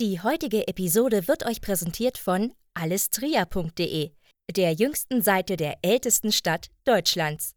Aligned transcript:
Die 0.00 0.20
heutige 0.20 0.68
Episode 0.68 1.26
wird 1.26 1.44
euch 1.44 1.60
präsentiert 1.60 2.18
von 2.18 2.52
allestria.de, 2.72 4.12
der 4.56 4.72
jüngsten 4.72 5.22
Seite 5.22 5.56
der 5.56 5.78
ältesten 5.82 6.30
Stadt 6.30 6.68
Deutschlands. 6.84 7.56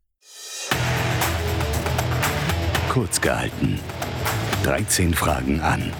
Kurz 2.89 3.21
gehalten. 3.21 3.79
13 4.63 5.13
Fragen 5.13 5.62
an. 5.62 5.93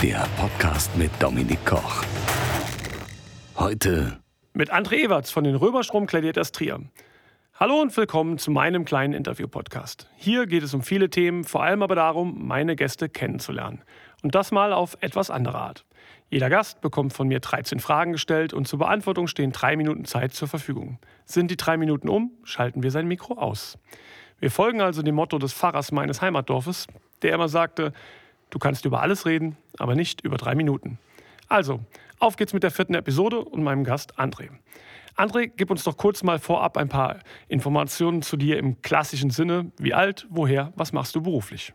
Der 0.00 0.26
Podcast 0.38 0.96
mit 0.96 1.10
Dominik 1.18 1.62
Koch. 1.66 2.02
Heute 3.58 4.22
mit 4.54 4.72
André 4.72 5.04
Ewerts 5.04 5.32
von 5.32 5.44
den 5.44 5.54
Römerstrom 5.54 6.06
Gladiators 6.06 6.52
Trier. 6.52 6.80
Hallo 7.60 7.82
und 7.82 7.94
willkommen 7.94 8.38
zu 8.38 8.50
meinem 8.50 8.86
kleinen 8.86 9.12
Interview-Podcast. 9.12 10.08
Hier 10.16 10.46
geht 10.46 10.62
es 10.62 10.72
um 10.72 10.82
viele 10.82 11.10
Themen, 11.10 11.44
vor 11.44 11.62
allem 11.62 11.82
aber 11.82 11.94
darum, 11.94 12.46
meine 12.46 12.74
Gäste 12.74 13.10
kennenzulernen. 13.10 13.82
Und 14.24 14.34
das 14.34 14.52
mal 14.52 14.72
auf 14.72 14.96
etwas 15.02 15.28
andere 15.28 15.58
Art. 15.58 15.84
Jeder 16.30 16.48
Gast 16.48 16.80
bekommt 16.80 17.12
von 17.12 17.28
mir 17.28 17.40
13 17.40 17.78
Fragen 17.78 18.12
gestellt 18.12 18.54
und 18.54 18.66
zur 18.66 18.78
Beantwortung 18.78 19.26
stehen 19.26 19.52
drei 19.52 19.76
Minuten 19.76 20.06
Zeit 20.06 20.32
zur 20.32 20.48
Verfügung. 20.48 20.98
Sind 21.26 21.50
die 21.50 21.58
drei 21.58 21.76
Minuten 21.76 22.08
um, 22.08 22.30
schalten 22.42 22.82
wir 22.82 22.90
sein 22.90 23.06
Mikro 23.06 23.34
aus. 23.34 23.76
Wir 24.40 24.50
folgen 24.50 24.80
also 24.80 25.02
dem 25.02 25.14
Motto 25.14 25.38
des 25.38 25.52
Pfarrers 25.52 25.92
meines 25.92 26.22
Heimatdorfes, 26.22 26.86
der 27.20 27.34
immer 27.34 27.48
sagte, 27.48 27.92
du 28.48 28.58
kannst 28.58 28.86
über 28.86 29.02
alles 29.02 29.26
reden, 29.26 29.58
aber 29.78 29.94
nicht 29.94 30.22
über 30.22 30.38
drei 30.38 30.54
Minuten. 30.54 30.98
Also, 31.48 31.80
auf 32.18 32.36
geht's 32.36 32.54
mit 32.54 32.62
der 32.62 32.70
vierten 32.70 32.94
Episode 32.94 33.44
und 33.44 33.62
meinem 33.62 33.84
Gast 33.84 34.18
André. 34.18 34.48
André, 35.18 35.52
gib 35.54 35.70
uns 35.70 35.84
doch 35.84 35.98
kurz 35.98 36.22
mal 36.22 36.38
vorab 36.38 36.78
ein 36.78 36.88
paar 36.88 37.18
Informationen 37.48 38.22
zu 38.22 38.38
dir 38.38 38.56
im 38.56 38.80
klassischen 38.80 39.28
Sinne. 39.28 39.70
Wie 39.76 39.92
alt, 39.92 40.26
woher, 40.30 40.72
was 40.76 40.94
machst 40.94 41.14
du 41.14 41.20
beruflich? 41.20 41.74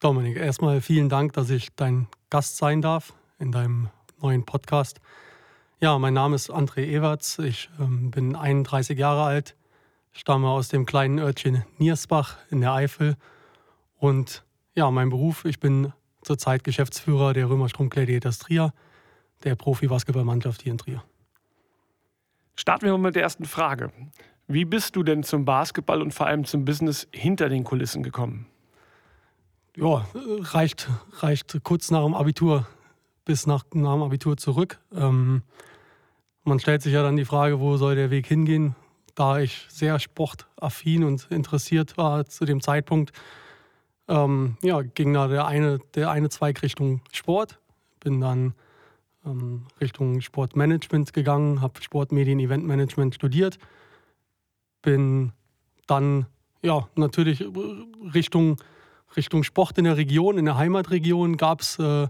Dominik, 0.00 0.36
erstmal 0.36 0.82
vielen 0.82 1.08
Dank, 1.08 1.32
dass 1.32 1.48
ich 1.48 1.74
dein 1.74 2.06
Gast 2.28 2.58
sein 2.58 2.82
darf 2.82 3.14
in 3.38 3.50
deinem 3.50 3.88
neuen 4.20 4.44
Podcast. 4.44 5.00
Ja, 5.80 5.98
mein 5.98 6.12
Name 6.12 6.36
ist 6.36 6.50
André 6.50 6.80
Ewerts. 6.80 7.38
Ich 7.38 7.70
ähm, 7.80 8.10
bin 8.10 8.36
31 8.36 8.98
Jahre 8.98 9.22
alt, 9.22 9.56
stamme 10.12 10.48
aus 10.48 10.68
dem 10.68 10.84
kleinen 10.84 11.18
Örtchen 11.18 11.64
Niersbach 11.78 12.36
in 12.50 12.60
der 12.60 12.74
Eifel. 12.74 13.16
Und 13.98 14.44
ja, 14.74 14.90
mein 14.90 15.08
Beruf, 15.08 15.46
ich 15.46 15.60
bin 15.60 15.94
zurzeit 16.20 16.62
Geschäftsführer 16.62 17.32
der 17.32 17.48
Römerstrom 17.48 17.88
Gladiators 17.88 18.38
Trier, 18.38 18.74
der 19.44 19.54
Profi-Basketballmannschaft 19.54 20.60
hier 20.60 20.72
in 20.72 20.78
Trier. 20.78 21.04
Starten 22.54 22.84
wir 22.84 22.92
mal 22.92 22.98
mit 22.98 23.14
der 23.14 23.22
ersten 23.22 23.46
Frage. 23.46 23.92
Wie 24.46 24.66
bist 24.66 24.94
du 24.94 25.02
denn 25.02 25.22
zum 25.22 25.46
Basketball 25.46 26.02
und 26.02 26.12
vor 26.12 26.26
allem 26.26 26.44
zum 26.44 26.66
Business 26.66 27.08
hinter 27.12 27.48
den 27.48 27.64
Kulissen 27.64 28.02
gekommen? 28.02 28.46
Ja, 29.76 30.06
reicht, 30.14 30.88
reicht 31.20 31.58
kurz 31.62 31.90
nach 31.90 32.04
dem 32.04 32.14
Abitur 32.14 32.66
bis 33.24 33.46
nach, 33.46 33.64
nach 33.74 33.92
dem 33.92 34.02
Abitur 34.02 34.36
zurück. 34.36 34.78
Ähm, 34.94 35.42
man 36.44 36.60
stellt 36.60 36.80
sich 36.80 36.94
ja 36.94 37.02
dann 37.02 37.16
die 37.16 37.24
Frage, 37.24 37.60
wo 37.60 37.76
soll 37.76 37.96
der 37.96 38.10
Weg 38.10 38.26
hingehen? 38.26 38.74
Da 39.14 39.40
ich 39.40 39.66
sehr 39.68 39.98
sportaffin 39.98 41.04
und 41.04 41.26
interessiert 41.30 41.98
war 41.98 42.26
zu 42.26 42.44
dem 42.44 42.60
Zeitpunkt, 42.60 43.12
ähm, 44.08 44.56
ja, 44.62 44.82
ging 44.82 45.12
da 45.12 45.26
der 45.26 45.46
eine, 45.46 45.80
der 45.94 46.10
eine 46.10 46.28
Zweig 46.28 46.62
Richtung 46.62 47.00
Sport. 47.12 47.58
Bin 48.00 48.20
dann 48.20 48.54
ähm, 49.24 49.66
Richtung 49.80 50.20
Sportmanagement 50.20 51.12
gegangen, 51.12 51.60
habe 51.60 51.82
Sportmedien, 51.82 52.38
Eventmanagement 52.38 53.14
studiert. 53.14 53.58
Bin 54.82 55.32
dann 55.88 56.26
ja 56.62 56.88
natürlich 56.94 57.44
Richtung 58.14 58.58
Richtung 59.16 59.44
Sport 59.44 59.78
in 59.78 59.84
der 59.84 59.96
Region, 59.96 60.38
in 60.38 60.44
der 60.44 60.56
Heimatregion 60.56 61.36
gab 61.36 61.60
es 61.60 61.78
äh, 61.78 62.08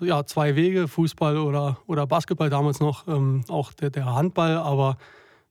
ja, 0.00 0.24
zwei 0.24 0.56
Wege, 0.56 0.88
Fußball 0.88 1.38
oder, 1.38 1.78
oder 1.86 2.06
Basketball 2.06 2.50
damals 2.50 2.80
noch, 2.80 3.06
ähm, 3.06 3.44
auch 3.48 3.72
der, 3.72 3.90
der 3.90 4.06
Handball, 4.06 4.56
aber 4.56 4.96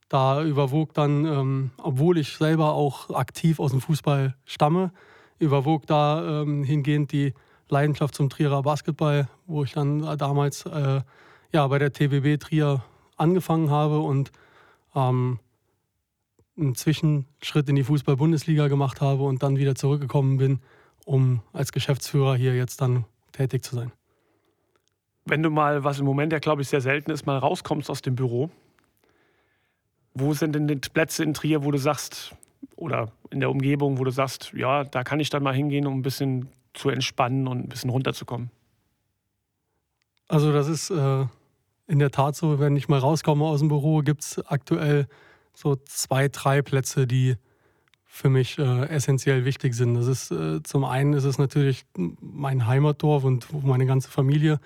da 0.10 0.44
überwog 0.44 0.94
dann, 0.94 1.26
ähm, 1.26 1.72
obwohl 1.78 2.18
ich 2.18 2.38
selber 2.38 2.74
auch 2.74 3.10
aktiv 3.12 3.60
aus 3.60 3.72
dem 3.72 3.82
Fußball 3.82 4.36
stamme, 4.46 4.92
überwog 5.40 5.88
da 5.88 6.42
ähm, 6.42 6.64
hingehend 6.64 7.12
die 7.12 7.34
Leidenschaft 7.70 8.14
zum 8.14 8.30
Trierer 8.30 8.62
Basketball, 8.62 9.28
wo 9.48 9.64
ich 9.64 9.72
dann 9.72 10.18
damals 10.18 10.66
äh, 10.66 11.02
ja, 11.52 11.68
bei 11.68 11.80
der 11.80 11.94
TBB 11.94 12.40
Trier 12.40 12.84
angefangen 13.18 13.72
habe 13.72 14.00
und 14.00 14.32
ähm, 14.96 15.40
einen 16.58 16.76
Zwischenschritt 16.76 17.68
in 17.70 17.76
die 17.76 17.84
Fußball-Bundesliga 17.84 18.68
gemacht 18.68 19.02
habe 19.02 19.24
und 19.24 19.44
dann 19.44 19.58
wieder 19.58 19.76
zurückgekommen 19.76 20.38
bin, 20.38 20.60
um 21.06 21.42
als 21.52 21.72
Geschäftsführer 21.72 22.36
hier 22.36 22.56
jetzt 22.56 22.82
dann 22.82 23.06
tätig 23.32 23.64
zu 23.64 23.76
sein. 23.76 23.92
Wenn 25.26 25.42
du 25.42 25.50
mal, 25.50 25.84
was 25.84 26.00
im 26.00 26.06
Moment 26.06 26.34
ja 26.34 26.40
glaube 26.40 26.62
ich 26.62 26.68
sehr 26.68 26.82
selten 26.82 27.12
ist, 27.12 27.26
mal 27.26 27.38
rauskommst 27.38 27.90
aus 27.90 28.02
dem 28.02 28.16
Büro, 28.16 28.50
wo 30.14 30.34
sind 30.34 30.54
denn 30.54 30.68
die 30.68 30.76
Plätze 30.76 31.24
in 31.24 31.34
Trier, 31.34 31.64
wo 31.64 31.72
du 31.72 31.78
sagst, 31.78 32.36
oder 32.76 33.12
in 33.32 33.40
der 33.40 33.50
Umgebung, 33.50 33.98
wo 33.98 34.04
du 34.04 34.12
sagst, 34.12 34.52
ja, 34.54 34.84
da 34.84 35.04
kann 35.04 35.20
ich 35.20 35.30
dann 35.30 35.44
mal 35.44 35.56
hingehen, 35.56 35.88
um 35.88 36.00
ein 36.00 36.02
bisschen 36.02 36.50
zu 36.74 36.90
entspannen 36.90 37.48
und 37.48 37.60
ein 37.60 37.70
bisschen 37.70 37.90
runterzukommen? 37.90 38.52
Also 40.28 40.52
das 40.52 40.68
ist 40.68 40.90
äh, 40.90 41.26
in 41.88 42.00
der 42.00 42.12
Tat 42.12 42.36
so, 42.36 42.60
wenn 42.60 42.76
ich 42.76 42.90
mal 42.90 43.00
rauskomme 43.00 43.46
aus 43.46 43.60
dem 43.60 43.70
Büro, 43.70 44.00
gibt 44.00 44.22
es 44.22 44.46
aktuell 44.48 45.08
so 45.56 45.76
zwei, 45.86 46.28
drei 46.28 46.62
Plätze, 46.62 47.08
die 47.08 47.36
für 48.06 48.30
mich 48.30 48.60
äh, 48.60 48.86
essentiell 48.90 49.44
wichtig 49.44 49.74
sind. 49.74 49.96
Das 49.96 50.08
ist 50.08 50.32
äh, 50.32 50.62
zum 50.62 50.86
einen 50.86 51.14
ist 51.14 51.24
es 51.24 51.40
natürlich 51.40 51.86
mein 51.96 52.68
Heimatdorf 52.68 53.24
und 53.24 53.52
wo 53.52 53.66
meine 53.66 53.86
ganze 53.86 54.10
Familie 54.10 54.60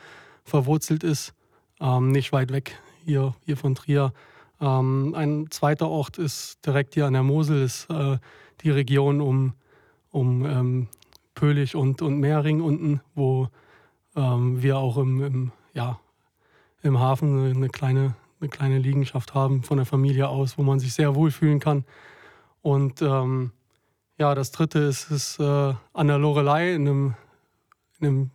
verwurzelt 0.43 1.03
ist, 1.03 1.33
ähm, 1.79 2.11
nicht 2.11 2.31
weit 2.33 2.51
weg 2.51 2.77
hier, 3.05 3.35
hier 3.45 3.55
von 3.55 3.75
Trier. 3.75 4.11
Ähm, 4.59 5.13
ein 5.15 5.47
zweiter 5.49 5.87
Ort 5.87 6.17
ist 6.17 6.65
direkt 6.65 6.95
hier 6.95 7.05
an 7.05 7.13
der 7.13 7.23
Mosel, 7.23 7.63
ist 7.63 7.89
äh, 7.89 8.17
die 8.61 8.69
Region 8.69 9.21
um, 9.21 9.53
um 10.11 10.45
ähm, 10.45 10.87
Pöhlich 11.35 11.75
und, 11.75 12.01
und 12.01 12.19
Mehring 12.19 12.61
unten, 12.61 13.01
wo 13.13 13.49
ähm, 14.15 14.61
wir 14.61 14.77
auch 14.77 14.97
im, 14.97 15.23
im, 15.23 15.51
ja, 15.73 15.99
im 16.81 16.99
Hafen 16.99 17.55
eine 17.55 17.69
kleine, 17.69 18.15
eine 18.39 18.49
kleine 18.49 18.79
Liegenschaft 18.79 19.33
haben 19.33 19.63
von 19.63 19.77
der 19.77 19.85
Familie 19.85 20.27
aus, 20.27 20.57
wo 20.57 20.63
man 20.63 20.79
sich 20.79 20.93
sehr 20.93 21.15
wohlfühlen 21.15 21.59
kann. 21.59 21.85
Und 22.61 23.01
ähm, 23.01 23.51
ja, 24.17 24.35
das 24.35 24.51
dritte 24.51 24.79
ist, 24.79 25.11
ist 25.11 25.39
äh, 25.39 25.73
an 25.93 26.07
der 26.07 26.17
Lorelei 26.17 26.73
in 26.73 26.87
einem, 26.87 27.15
in 27.99 28.07
einem 28.07 28.31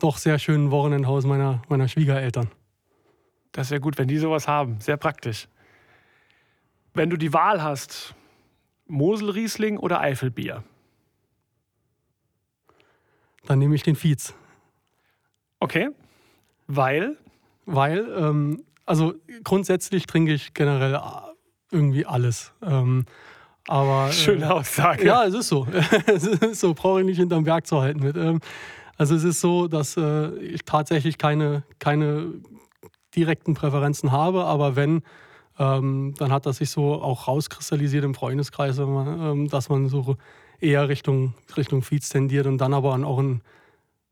doch 0.00 0.18
sehr 0.18 0.38
schönen 0.38 0.70
Wochenendhaus 0.70 1.24
meiner, 1.24 1.62
meiner 1.68 1.88
Schwiegereltern. 1.88 2.50
Das 3.52 3.66
ist 3.66 3.70
ja 3.72 3.78
gut, 3.78 3.98
wenn 3.98 4.08
die 4.08 4.18
sowas 4.18 4.46
haben. 4.46 4.80
Sehr 4.80 4.96
praktisch. 4.96 5.48
Wenn 6.94 7.10
du 7.10 7.16
die 7.16 7.32
Wahl 7.32 7.62
hast, 7.62 8.14
Moselriesling 8.86 9.78
oder 9.78 10.00
Eifelbier? 10.00 10.64
Dann 13.46 13.58
nehme 13.58 13.74
ich 13.74 13.82
den 13.82 13.96
Fietz. 13.96 14.34
Okay. 15.60 15.90
Weil? 16.66 17.16
Weil 17.66 18.08
ähm, 18.16 18.62
also 18.88 19.14
grundsätzlich 19.44 20.06
trinke 20.06 20.32
ich 20.32 20.54
generell 20.54 20.94
äh, 20.94 21.00
irgendwie 21.70 22.06
alles. 22.06 22.52
Ähm, 22.62 23.04
aber, 23.66 24.08
äh, 24.08 24.12
Schöne 24.12 24.52
Aussage. 24.52 25.04
Ja, 25.04 25.24
es 25.24 25.34
ist 25.34 25.48
so. 25.48 25.66
es 26.06 26.24
ist 26.24 26.60
so, 26.60 26.74
brauche 26.74 27.00
ich 27.00 27.06
nicht 27.06 27.18
hinterm 27.18 27.44
Berg 27.44 27.66
zu 27.66 27.80
halten 27.80 28.00
mit. 28.00 28.16
Ähm, 28.16 28.40
also 28.96 29.14
es 29.14 29.24
ist 29.24 29.40
so, 29.40 29.68
dass 29.68 29.96
äh, 29.96 30.34
ich 30.38 30.64
tatsächlich 30.64 31.18
keine, 31.18 31.62
keine 31.78 32.32
direkten 33.14 33.54
Präferenzen 33.54 34.10
habe, 34.10 34.44
aber 34.44 34.74
wenn, 34.74 35.02
ähm, 35.58 36.14
dann 36.18 36.32
hat 36.32 36.46
das 36.46 36.56
sich 36.56 36.70
so 36.70 36.94
auch 36.94 37.28
rauskristallisiert 37.28 38.04
im 38.04 38.14
Freundeskreis, 38.14 38.78
man, 38.78 39.20
ähm, 39.20 39.48
dass 39.48 39.68
man 39.68 39.88
so 39.88 40.16
eher 40.60 40.88
Richtung, 40.88 41.34
Richtung 41.56 41.82
Feeds 41.82 42.08
tendiert 42.08 42.46
und 42.46 42.58
dann 42.58 42.74
aber 42.74 42.94
auch 42.94 43.18
in 43.18 43.42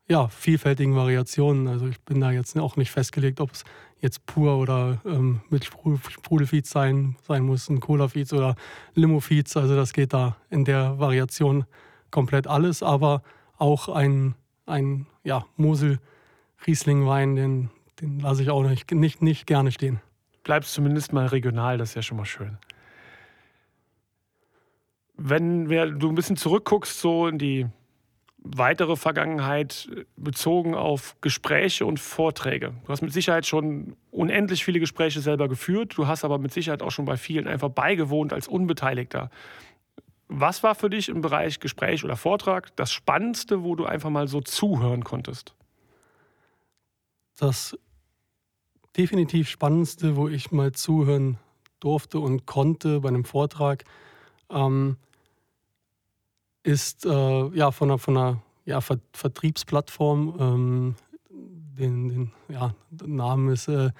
ja, 0.07 0.27
vielfältigen 0.29 0.95
Variationen. 0.95 1.67
Also 1.67 1.87
ich 1.87 1.99
bin 2.01 2.21
da 2.21 2.31
jetzt 2.31 2.57
auch 2.57 2.77
nicht 2.77 2.91
festgelegt, 2.91 3.41
ob 3.41 3.51
es 3.51 3.63
jetzt 3.99 4.25
pur 4.25 4.57
oder 4.57 5.01
ähm, 5.05 5.41
mit 5.49 5.65
Sprudelfeeds 5.65 6.69
sein, 6.69 7.15
sein 7.23 7.43
muss, 7.43 7.69
ein 7.69 7.79
Cola-Feeds 7.79 8.33
oder 8.33 8.55
Limo-Feeds. 8.93 9.57
Also 9.57 9.75
das 9.75 9.93
geht 9.93 10.13
da 10.13 10.37
in 10.49 10.65
der 10.65 10.99
Variation 10.99 11.65
komplett 12.11 12.47
alles, 12.47 12.83
aber 12.83 13.21
auch 13.57 13.89
ein, 13.89 14.35
ein 14.65 15.07
ja, 15.23 15.45
Mosel-Riesling-Wein, 15.57 17.35
den, 17.35 17.69
den 17.99 18.19
lasse 18.19 18.43
ich 18.43 18.49
auch 18.49 18.63
nicht, 18.63 18.91
nicht, 18.91 19.21
nicht 19.21 19.47
gerne 19.47 19.71
stehen. 19.71 19.99
Bleibst 20.43 20.73
zumindest 20.73 21.11
mal 21.11 21.25
regional, 21.25 21.77
das 21.77 21.89
ist 21.89 21.95
ja 21.95 22.01
schon 22.01 22.17
mal 22.17 22.25
schön. 22.25 22.57
Wenn 25.17 25.69
wir, 25.69 25.87
du 25.87 26.07
ein 26.09 26.15
bisschen 26.15 26.37
zurückguckst, 26.37 27.01
so 27.01 27.27
in 27.27 27.39
die 27.39 27.65
weitere 28.55 28.95
Vergangenheit 28.95 29.89
bezogen 30.15 30.75
auf 30.75 31.15
Gespräche 31.21 31.85
und 31.85 31.99
Vorträge. 31.99 32.73
Du 32.85 32.89
hast 32.89 33.01
mit 33.01 33.13
Sicherheit 33.13 33.45
schon 33.45 33.95
unendlich 34.11 34.63
viele 34.63 34.79
Gespräche 34.79 35.21
selber 35.21 35.47
geführt, 35.47 35.97
du 35.97 36.07
hast 36.07 36.23
aber 36.23 36.37
mit 36.37 36.53
Sicherheit 36.53 36.81
auch 36.81 36.91
schon 36.91 37.05
bei 37.05 37.17
vielen 37.17 37.47
einfach 37.47 37.69
beigewohnt 37.69 38.33
als 38.33 38.47
Unbeteiligter. 38.47 39.29
Was 40.27 40.63
war 40.63 40.75
für 40.75 40.89
dich 40.89 41.09
im 41.09 41.21
Bereich 41.21 41.59
Gespräch 41.59 42.03
oder 42.03 42.17
Vortrag 42.17 42.75
das 42.75 42.91
Spannendste, 42.91 43.63
wo 43.63 43.75
du 43.75 43.85
einfach 43.85 44.09
mal 44.09 44.27
so 44.27 44.41
zuhören 44.41 45.03
konntest? 45.03 45.55
das 47.37 47.77
definitiv 48.97 49.47
Spannendste, 49.49 50.15
wo 50.15 50.27
ich 50.27 50.51
mal 50.51 50.73
zuhören 50.73 51.37
durfte 51.79 52.19
und 52.19 52.45
konnte 52.45 52.99
bei 52.99 53.09
einem 53.09 53.23
Vortrag, 53.23 53.85
ähm, 54.49 54.97
ist 56.67 57.05
äh, 57.05 57.47
ja 57.47 57.71
von 57.71 57.89
einer, 57.89 57.97
von 57.97 58.17
einer 58.17 58.41
ja, 58.65 58.81
Ver 58.81 58.99
Vertriebsplattform. 59.13 60.35
Ähm, 60.39 60.95
den, 61.29 62.09
den 62.09 62.31
ja, 62.49 62.73
der 62.89 63.07
Name 63.07 63.53
ist 63.53 63.69
äh, 63.69 63.91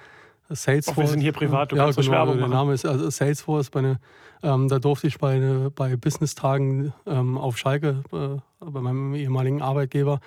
Salesforce. 0.50 0.98
Auch 0.98 1.02
wir 1.02 1.08
sind 1.08 1.20
hier 1.20 1.32
privat, 1.32 1.72
du 1.72 1.76
ja, 1.76 1.84
kannst 1.84 1.98
genau, 1.98 2.12
Werbung 2.12 2.36
Der 2.36 2.48
machen. 2.48 2.58
Name 2.58 2.74
ist 2.74 2.84
also 2.84 3.08
Salesforce. 3.08 3.70
Bei 3.70 3.78
eine, 3.80 4.00
ähm, 4.42 4.68
da 4.68 4.78
durfte 4.78 5.06
ich 5.06 5.18
bei, 5.18 5.36
eine, 5.36 5.70
bei 5.70 5.96
Business-Tagen 5.96 6.92
ähm, 7.06 7.38
auf 7.38 7.56
Schalke, 7.56 8.02
äh, 8.12 8.40
bei 8.64 8.80
meinem 8.80 9.14
ehemaligen 9.14 9.62
Arbeitgeber, 9.62 10.20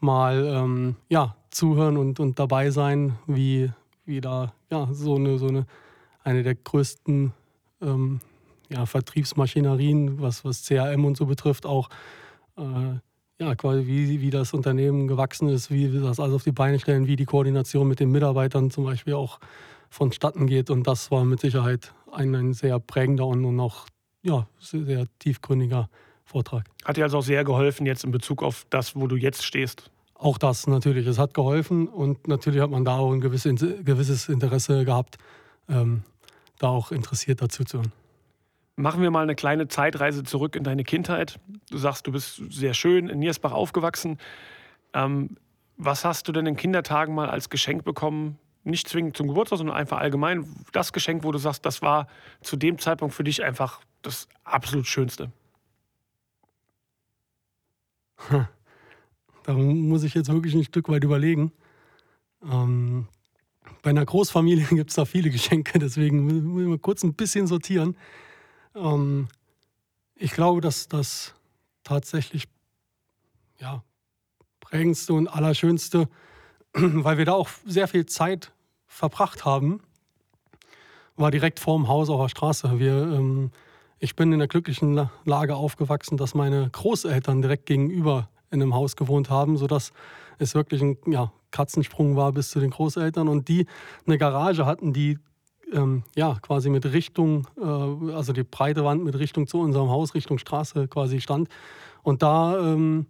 mal 0.00 0.46
ähm, 0.46 0.96
ja, 1.08 1.36
zuhören 1.50 1.98
und, 1.98 2.20
und 2.20 2.38
dabei 2.38 2.70
sein, 2.70 3.18
wie, 3.26 3.70
wie 4.06 4.22
da 4.22 4.52
ja, 4.70 4.88
so 4.92 5.16
eine, 5.16 5.38
so 5.38 5.48
eine, 5.48 5.66
eine 6.24 6.42
der 6.42 6.54
größten 6.54 7.32
ähm, 7.82 8.20
ja, 8.68 8.86
Vertriebsmaschinerien, 8.86 10.20
was, 10.20 10.44
was 10.44 10.64
CRM 10.64 11.04
und 11.04 11.16
so 11.16 11.26
betrifft, 11.26 11.66
auch 11.66 11.88
äh, 12.56 12.98
ja, 13.38 13.54
quasi 13.54 13.86
wie, 13.86 14.20
wie 14.20 14.30
das 14.30 14.52
Unternehmen 14.54 15.08
gewachsen 15.08 15.48
ist, 15.48 15.70
wie 15.70 15.92
wir 15.92 16.00
das 16.00 16.20
alles 16.20 16.34
auf 16.34 16.44
die 16.44 16.52
Beine 16.52 16.78
stellen, 16.78 17.06
wie 17.06 17.16
die 17.16 17.26
Koordination 17.26 17.86
mit 17.86 18.00
den 18.00 18.10
Mitarbeitern 18.10 18.70
zum 18.70 18.84
Beispiel 18.84 19.14
auch 19.14 19.38
vonstatten 19.90 20.46
geht. 20.46 20.70
Und 20.70 20.86
das 20.86 21.10
war 21.10 21.24
mit 21.24 21.40
Sicherheit 21.40 21.92
ein, 22.12 22.34
ein 22.34 22.52
sehr 22.54 22.78
prägender 22.80 23.26
und, 23.26 23.44
und 23.44 23.60
auch 23.60 23.86
ja, 24.22 24.48
sehr, 24.58 25.06
tiefgründiger 25.18 25.88
Vortrag. 26.24 26.64
Hat 26.84 26.96
dir 26.96 27.04
also 27.04 27.18
auch 27.18 27.22
sehr 27.22 27.44
geholfen 27.44 27.86
jetzt 27.86 28.04
in 28.04 28.10
Bezug 28.10 28.42
auf 28.42 28.66
das, 28.70 28.96
wo 28.96 29.06
du 29.06 29.16
jetzt 29.16 29.44
stehst. 29.44 29.90
Auch 30.14 30.38
das 30.38 30.66
natürlich. 30.66 31.06
Es 31.06 31.18
hat 31.18 31.34
geholfen 31.34 31.88
und 31.88 32.26
natürlich 32.26 32.60
hat 32.60 32.70
man 32.70 32.84
da 32.84 32.96
auch 32.96 33.12
ein 33.12 33.20
gewisses, 33.20 33.60
gewisses 33.60 34.28
Interesse 34.28 34.84
gehabt, 34.84 35.18
ähm, 35.68 36.02
da 36.58 36.68
auch 36.68 36.90
interessiert 36.90 37.42
dazu 37.42 37.64
zu 37.64 37.78
hören. 37.78 37.92
Machen 38.76 39.00
wir 39.00 39.10
mal 39.10 39.22
eine 39.22 39.34
kleine 39.34 39.68
Zeitreise 39.68 40.22
zurück 40.22 40.54
in 40.54 40.62
deine 40.62 40.84
Kindheit. 40.84 41.40
Du 41.70 41.78
sagst, 41.78 42.06
du 42.06 42.12
bist 42.12 42.42
sehr 42.50 42.74
schön 42.74 43.08
in 43.08 43.18
Niersbach 43.18 43.52
aufgewachsen. 43.52 44.18
Ähm, 44.92 45.38
was 45.78 46.04
hast 46.04 46.28
du 46.28 46.32
denn 46.32 46.44
in 46.44 46.56
Kindertagen 46.56 47.14
mal 47.14 47.30
als 47.30 47.48
Geschenk 47.48 47.84
bekommen? 47.84 48.38
Nicht 48.64 48.86
zwingend 48.88 49.16
zum 49.16 49.28
Geburtstag, 49.28 49.58
sondern 49.58 49.76
einfach 49.76 49.98
allgemein. 49.98 50.46
Das 50.72 50.92
Geschenk, 50.92 51.24
wo 51.24 51.32
du 51.32 51.38
sagst, 51.38 51.64
das 51.64 51.80
war 51.80 52.06
zu 52.42 52.56
dem 52.56 52.78
Zeitpunkt 52.78 53.14
für 53.14 53.24
dich 53.24 53.42
einfach 53.42 53.80
das 54.02 54.28
absolut 54.44 54.86
Schönste. 54.86 55.32
Da 59.46 59.52
muss 59.52 60.02
ich 60.02 60.12
jetzt 60.14 60.28
wirklich 60.28 60.56
ein 60.56 60.64
Stück 60.64 60.88
weit 60.88 61.04
überlegen. 61.04 61.52
Ähm, 62.42 63.06
bei 63.80 63.90
einer 63.90 64.04
Großfamilie 64.04 64.64
gibt 64.70 64.90
es 64.90 64.96
da 64.96 65.04
viele 65.04 65.30
Geschenke, 65.30 65.78
deswegen 65.78 66.24
muss 66.52 66.62
ich 66.62 66.68
mal 66.68 66.78
kurz 66.78 67.04
ein 67.04 67.14
bisschen 67.14 67.46
sortieren. 67.46 67.96
Ähm, 68.76 69.28
ich 70.14 70.32
glaube, 70.32 70.60
dass 70.60 70.88
das 70.88 71.34
tatsächlich 71.84 72.48
ja, 73.58 73.82
prägendste 74.60 75.14
und 75.14 75.28
allerschönste, 75.28 76.08
weil 76.72 77.18
wir 77.18 77.24
da 77.24 77.32
auch 77.32 77.48
sehr 77.64 77.88
viel 77.88 78.06
Zeit 78.06 78.52
verbracht 78.86 79.44
haben, 79.44 79.80
war 81.16 81.30
direkt 81.30 81.60
vorm 81.60 81.88
Haus 81.88 82.10
auf 82.10 82.20
der 82.20 82.28
Straße. 82.28 82.78
Wir, 82.78 82.94
ähm, 82.94 83.50
ich 83.98 84.16
bin 84.16 84.32
in 84.32 84.38
der 84.38 84.48
glücklichen 84.48 84.94
La- 84.94 85.10
Lage 85.24 85.56
aufgewachsen, 85.56 86.16
dass 86.16 86.34
meine 86.34 86.68
Großeltern 86.70 87.40
direkt 87.40 87.66
gegenüber 87.66 88.28
in 88.50 88.62
einem 88.62 88.74
Haus 88.74 88.96
gewohnt 88.96 89.30
haben, 89.30 89.56
sodass 89.56 89.92
es 90.38 90.54
wirklich 90.54 90.82
ein 90.82 90.98
ja, 91.06 91.32
Katzensprung 91.50 92.16
war 92.16 92.32
bis 92.32 92.50
zu 92.50 92.60
den 92.60 92.70
Großeltern 92.70 93.28
und 93.28 93.48
die 93.48 93.66
eine 94.06 94.18
Garage 94.18 94.66
hatten, 94.66 94.92
die 94.92 95.18
ähm, 95.72 96.04
ja 96.14 96.38
quasi 96.42 96.70
mit 96.70 96.84
Richtung, 96.92 97.46
äh, 97.58 98.12
also 98.12 98.32
die 98.32 98.44
breite 98.44 98.84
Wand 98.84 99.04
mit 99.04 99.18
Richtung 99.18 99.46
zu 99.46 99.60
unserem 99.60 99.90
Haus, 99.90 100.14
Richtung 100.14 100.38
Straße 100.38 100.88
quasi 100.88 101.20
stand. 101.20 101.48
Und 102.02 102.22
da 102.22 102.58
ähm, 102.58 103.06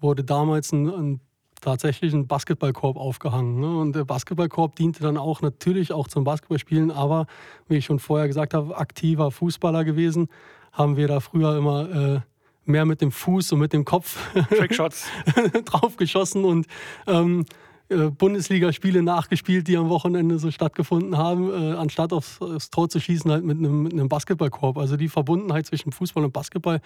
wurde 0.00 0.24
damals 0.24 0.72
ein, 0.72 0.88
ein 0.88 1.20
tatsächlich 1.60 2.12
ein 2.12 2.26
Basketballkorb 2.26 2.96
aufgehangen. 2.96 3.60
Ne? 3.60 3.78
Und 3.78 3.96
der 3.96 4.04
Basketballkorb 4.04 4.76
diente 4.76 5.02
dann 5.02 5.16
auch 5.16 5.42
natürlich 5.42 5.92
auch 5.92 6.08
zum 6.08 6.24
Basketballspielen, 6.24 6.90
aber 6.90 7.26
wie 7.68 7.76
ich 7.76 7.86
schon 7.86 7.98
vorher 7.98 8.26
gesagt 8.28 8.54
habe, 8.54 8.76
aktiver 8.76 9.30
Fußballer 9.30 9.84
gewesen, 9.84 10.28
haben 10.72 10.96
wir 10.96 11.08
da 11.08 11.20
früher 11.20 11.56
immer 11.56 11.90
äh, 11.90 12.20
mehr 12.64 12.84
mit 12.84 13.00
dem 13.00 13.10
Fuß 13.10 13.52
und 13.52 13.60
mit 13.60 13.72
dem 13.72 13.84
Kopf 13.84 14.18
Trickshots. 14.48 15.08
drauf 15.64 15.96
geschossen 15.96 16.44
und 16.44 16.66
ähm, 17.06 17.46
äh, 17.88 18.10
Bundesligaspiele 18.10 19.02
nachgespielt, 19.02 19.68
die 19.68 19.76
am 19.76 19.88
Wochenende 19.88 20.38
so 20.38 20.50
stattgefunden 20.50 21.16
haben, 21.16 21.50
äh, 21.50 21.74
anstatt 21.74 22.12
aufs, 22.12 22.40
aufs 22.40 22.70
Tor 22.70 22.88
zu 22.88 23.00
schießen, 23.00 23.30
halt 23.30 23.44
mit 23.44 23.58
einem, 23.58 23.82
mit 23.84 23.92
einem 23.92 24.08
Basketballkorb. 24.08 24.78
Also 24.78 24.96
die 24.96 25.08
Verbundenheit 25.08 25.66
zwischen 25.66 25.92
Fußball 25.92 26.24
und 26.24 26.32
Basketball 26.32 26.80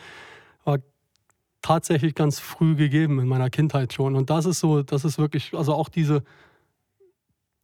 war 0.64 0.78
tatsächlich 1.62 2.14
ganz 2.14 2.38
früh 2.38 2.74
gegeben 2.74 3.18
in 3.20 3.28
meiner 3.28 3.50
Kindheit 3.50 3.92
schon. 3.92 4.14
Und 4.14 4.30
das 4.30 4.46
ist 4.46 4.60
so, 4.60 4.82
das 4.82 5.04
ist 5.04 5.18
wirklich, 5.18 5.54
also 5.54 5.74
auch 5.74 5.88
diese, 5.88 6.22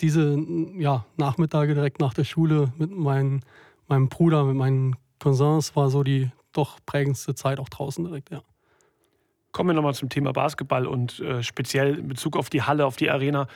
diese 0.00 0.38
ja, 0.76 1.04
Nachmittage 1.16 1.74
direkt 1.74 2.00
nach 2.00 2.14
der 2.14 2.24
Schule 2.24 2.72
mit 2.78 2.90
meinen, 2.90 3.42
meinem 3.88 4.08
Bruder, 4.08 4.44
mit 4.44 4.56
meinen 4.56 4.96
Cousins 5.18 5.74
war 5.76 5.90
so 5.90 6.02
die 6.02 6.30
doch 6.52 6.78
prägendste 6.86 7.34
Zeit 7.34 7.58
auch 7.58 7.68
draußen 7.68 8.04
direkt, 8.04 8.30
ja. 8.30 8.42
Kommen 9.56 9.70
wir 9.70 9.74
nochmal 9.74 9.94
zum 9.94 10.10
Thema 10.10 10.34
Basketball 10.34 10.86
und 10.86 11.18
äh, 11.20 11.42
speziell 11.42 12.00
in 12.00 12.08
Bezug 12.08 12.36
auf 12.36 12.50
die 12.50 12.60
Halle, 12.60 12.84
auf 12.84 12.96
die 12.96 13.08
Arena. 13.08 13.48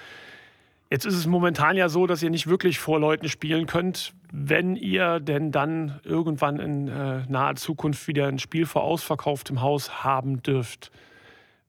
Jetzt 0.88 1.04
ist 1.04 1.14
es 1.14 1.26
momentan 1.26 1.76
ja 1.76 1.90
so, 1.90 2.06
dass 2.06 2.22
ihr 2.22 2.30
nicht 2.30 2.46
wirklich 2.46 2.78
vor 2.78 2.98
Leuten 2.98 3.28
spielen 3.28 3.66
könnt. 3.66 4.14
Wenn 4.32 4.76
ihr 4.76 5.20
denn 5.20 5.52
dann 5.52 6.00
irgendwann 6.02 6.58
in 6.58 6.88
äh, 6.88 7.24
naher 7.28 7.56
Zukunft 7.56 8.08
wieder 8.08 8.28
ein 8.28 8.38
Spiel 8.38 8.64
vor 8.64 8.82
ausverkauftem 8.82 9.60
Haus 9.60 10.02
haben 10.02 10.42
dürft, 10.42 10.90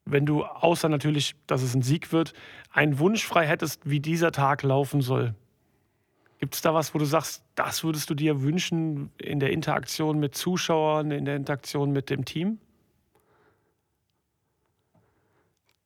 wenn 0.06 0.26
du, 0.26 0.46
außer 0.46 0.88
natürlich, 0.88 1.36
dass 1.46 1.62
es 1.62 1.76
ein 1.76 1.82
Sieg 1.82 2.14
wird, 2.14 2.32
einen 2.72 3.00
Wunsch 3.00 3.26
frei 3.26 3.46
hättest, 3.46 3.82
wie 3.90 4.00
dieser 4.00 4.32
Tag 4.32 4.64
laufen 4.64 5.02
soll, 5.02 5.36
gibt 6.40 6.56
es 6.56 6.62
da 6.62 6.74
was, 6.74 6.94
wo 6.94 7.00
du 7.00 7.06
sagst, 7.06 7.44
das 7.56 7.84
würdest 7.84 8.10
du 8.10 8.14
dir 8.14 8.42
wünschen 8.44 9.12
in 9.18 9.42
der 9.42 9.52
Interaktion 9.52 10.22
mit 10.22 10.36
Zuschauern, 10.36 11.12
in 11.12 11.26
der 11.26 11.36
Interaktion 11.36 11.92
mit 11.92 12.10
dem 12.10 12.24
Team? 12.24 12.60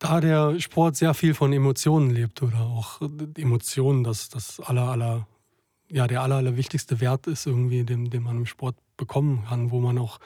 Da 0.06 0.22
der 0.22 0.60
Sport 0.60 0.96
sehr 0.96 1.14
viel 1.16 1.34
von 1.34 1.52
Emotionen 1.52 2.12
lebt 2.12 2.44
oder 2.44 2.60
auch 2.60 3.02
Emotionen, 3.38 4.04
dass 4.04 4.30
das 4.30 4.60
aller, 4.60 4.90
aller, 4.90 5.28
ja, 5.90 6.06
der 6.06 6.22
aller, 6.22 6.36
aller 6.36 6.56
wichtigste 6.56 7.00
Wert 7.02 7.26
ist 7.26 7.48
irgendwie, 7.48 7.84
den, 7.84 8.12
den 8.12 8.22
man 8.22 8.38
im 8.38 8.46
Sport 8.46 8.76
bekommen 8.98 9.46
kann, 9.50 9.72
wo 9.72 9.80
man 9.80 9.98
auch 9.98 10.20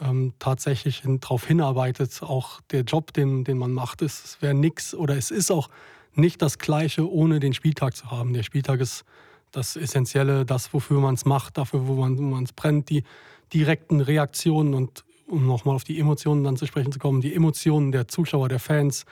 ähm, 0.00 0.34
tatsächlich 0.40 1.02
darauf 1.04 1.46
hinarbeitet, 1.46 2.20
auch 2.22 2.60
der 2.72 2.82
Job, 2.82 3.12
den, 3.12 3.44
den 3.44 3.58
man 3.58 3.72
macht, 3.72 4.02
ist, 4.02 4.24
es 4.24 4.42
wäre 4.42 4.54
nichts 4.54 4.92
oder 4.92 5.16
es 5.16 5.30
ist 5.30 5.52
auch 5.52 5.68
nicht 6.14 6.42
das 6.42 6.58
Gleiche, 6.58 7.08
ohne 7.08 7.38
den 7.38 7.54
Spieltag 7.54 7.96
zu 7.96 8.10
haben. 8.10 8.32
Der 8.32 8.42
Spieltag 8.42 8.80
ist 8.80 9.04
das 9.52 9.76
Essentielle, 9.76 10.44
das, 10.44 10.74
wofür 10.74 11.00
man 11.00 11.14
es 11.14 11.24
macht, 11.24 11.58
dafür, 11.58 11.86
wo 11.86 11.94
man 11.94 12.42
es 12.42 12.52
brennt, 12.52 12.90
die 12.90 13.04
direkten 13.52 14.00
Reaktionen 14.00 14.74
und 14.74 15.04
um 15.32 15.46
nochmal 15.46 15.74
auf 15.74 15.84
die 15.84 15.98
Emotionen 15.98 16.44
dann 16.44 16.56
zu 16.56 16.66
sprechen 16.66 16.92
zu 16.92 16.98
kommen, 16.98 17.22
die 17.22 17.34
Emotionen 17.34 17.90
der 17.90 18.06
Zuschauer, 18.06 18.48
der 18.48 18.58
Fans, 18.58 19.06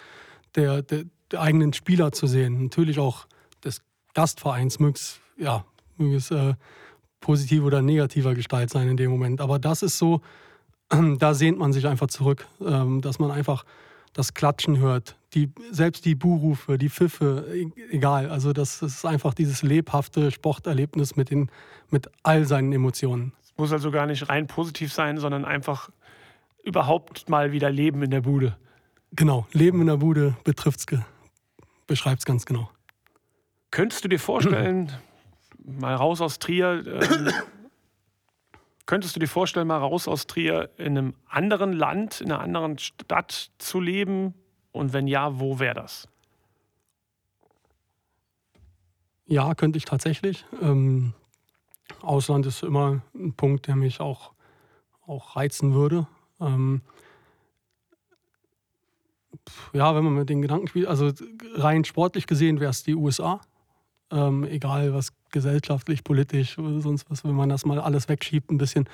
der, 0.54 0.82
der, 0.82 1.04
der 1.32 1.40
eigenen 1.40 1.72
Spieler 1.72 2.12
zu 2.12 2.26
sehen. 2.26 2.64
Natürlich 2.64 2.98
auch 2.98 3.26
des 3.64 3.80
Gastvereins, 4.12 4.78
es, 4.78 5.20
ja, 5.38 5.64
möge 5.96 6.16
äh, 6.34 6.54
positiv 7.20 7.62
oder 7.64 7.80
negativer 7.80 8.34
Gestalt 8.34 8.70
sein 8.70 8.88
in 8.88 8.96
dem 8.98 9.10
Moment. 9.10 9.40
Aber 9.40 9.58
das 9.58 9.82
ist 9.82 9.96
so, 9.96 10.20
da 11.18 11.32
sehnt 11.32 11.58
man 11.58 11.72
sich 11.72 11.86
einfach 11.86 12.08
zurück, 12.08 12.46
ähm, 12.64 13.00
dass 13.00 13.18
man 13.18 13.30
einfach 13.30 13.64
das 14.12 14.34
Klatschen 14.34 14.78
hört, 14.78 15.16
die, 15.34 15.50
selbst 15.70 16.04
die 16.04 16.16
Buhrufe, 16.16 16.76
die 16.76 16.90
Pfiffe, 16.90 17.46
e- 17.54 17.70
egal. 17.90 18.28
Also 18.28 18.52
das 18.52 18.82
ist 18.82 19.06
einfach 19.06 19.32
dieses 19.32 19.62
lebhafte 19.62 20.30
Sporterlebnis 20.30 21.16
mit, 21.16 21.30
den, 21.30 21.50
mit 21.88 22.10
all 22.24 22.44
seinen 22.44 22.72
Emotionen. 22.72 23.32
Es 23.42 23.56
muss 23.56 23.72
also 23.72 23.90
gar 23.90 24.06
nicht 24.06 24.28
rein 24.28 24.48
positiv 24.48 24.92
sein, 24.92 25.18
sondern 25.18 25.44
einfach 25.44 25.90
überhaupt 26.64 27.28
mal 27.28 27.52
wieder 27.52 27.70
Leben 27.70 28.02
in 28.02 28.10
der 28.10 28.20
Bude. 28.20 28.56
Genau, 29.12 29.46
Leben 29.52 29.80
in 29.80 29.88
der 29.88 29.96
Bude 29.96 30.36
betrifft's, 30.44 30.86
beschreibt's 31.86 32.24
ganz 32.24 32.46
genau. 32.46 32.70
Könntest 33.70 34.04
du 34.04 34.08
dir 34.08 34.20
vorstellen, 34.20 34.92
mal 35.64 35.94
raus 35.94 36.20
aus 36.20 36.38
Trier, 36.38 36.84
ähm, 36.86 37.32
könntest 38.86 39.16
du 39.16 39.20
dir 39.20 39.28
vorstellen, 39.28 39.66
mal 39.66 39.78
raus 39.78 40.08
aus 40.08 40.26
Trier 40.26 40.70
in 40.76 40.98
einem 40.98 41.14
anderen 41.28 41.72
Land, 41.72 42.20
in 42.20 42.30
einer 42.30 42.40
anderen 42.40 42.78
Stadt 42.78 43.50
zu 43.58 43.80
leben? 43.80 44.34
Und 44.72 44.92
wenn 44.92 45.08
ja, 45.08 45.40
wo 45.40 45.58
wäre 45.58 45.74
das? 45.74 46.08
Ja, 49.26 49.54
könnte 49.54 49.78
ich 49.78 49.84
tatsächlich. 49.84 50.44
Ähm, 50.60 51.14
Ausland 52.02 52.46
ist 52.46 52.62
immer 52.62 53.02
ein 53.14 53.32
Punkt, 53.34 53.66
der 53.66 53.76
mich 53.76 54.00
auch, 54.00 54.32
auch 55.06 55.36
reizen 55.36 55.74
würde. 55.74 56.06
Ähm, 56.40 56.82
ja, 59.72 59.94
wenn 59.94 60.04
man 60.04 60.14
mit 60.14 60.28
den 60.28 60.42
Gedanken 60.42 60.68
spielt, 60.68 60.86
also 60.86 61.10
rein 61.54 61.84
sportlich 61.84 62.26
gesehen 62.26 62.60
wäre 62.60 62.70
es 62.70 62.82
die 62.82 62.94
USA. 62.94 63.40
Ähm, 64.12 64.44
egal 64.44 64.92
was 64.92 65.12
gesellschaftlich, 65.30 66.02
politisch 66.02 66.58
oder 66.58 66.80
sonst 66.80 67.08
was, 67.10 67.22
wenn 67.24 67.34
man 67.34 67.48
das 67.48 67.64
mal 67.64 67.78
alles 67.78 68.08
wegschiebt 68.08 68.50
ein 68.50 68.58
bisschen, 68.58 68.88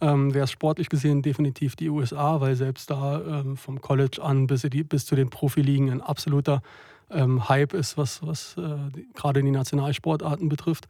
ähm, 0.00 0.32
wäre 0.32 0.44
es 0.44 0.50
sportlich 0.50 0.88
gesehen 0.88 1.20
definitiv 1.20 1.76
die 1.76 1.90
USA, 1.90 2.40
weil 2.40 2.56
selbst 2.56 2.90
da 2.90 3.20
ähm, 3.20 3.58
vom 3.58 3.82
College 3.82 4.22
an 4.22 4.46
bis, 4.46 4.62
die, 4.62 4.82
bis 4.82 5.04
zu 5.04 5.14
den 5.14 5.28
Profiligen 5.28 5.90
ein 5.90 6.00
absoluter 6.00 6.62
ähm, 7.10 7.48
Hype 7.50 7.74
ist, 7.74 7.98
was, 7.98 8.26
was 8.26 8.56
äh, 8.56 9.02
gerade 9.14 9.42
die 9.42 9.50
Nationalsportarten 9.50 10.48
betrifft. 10.48 10.88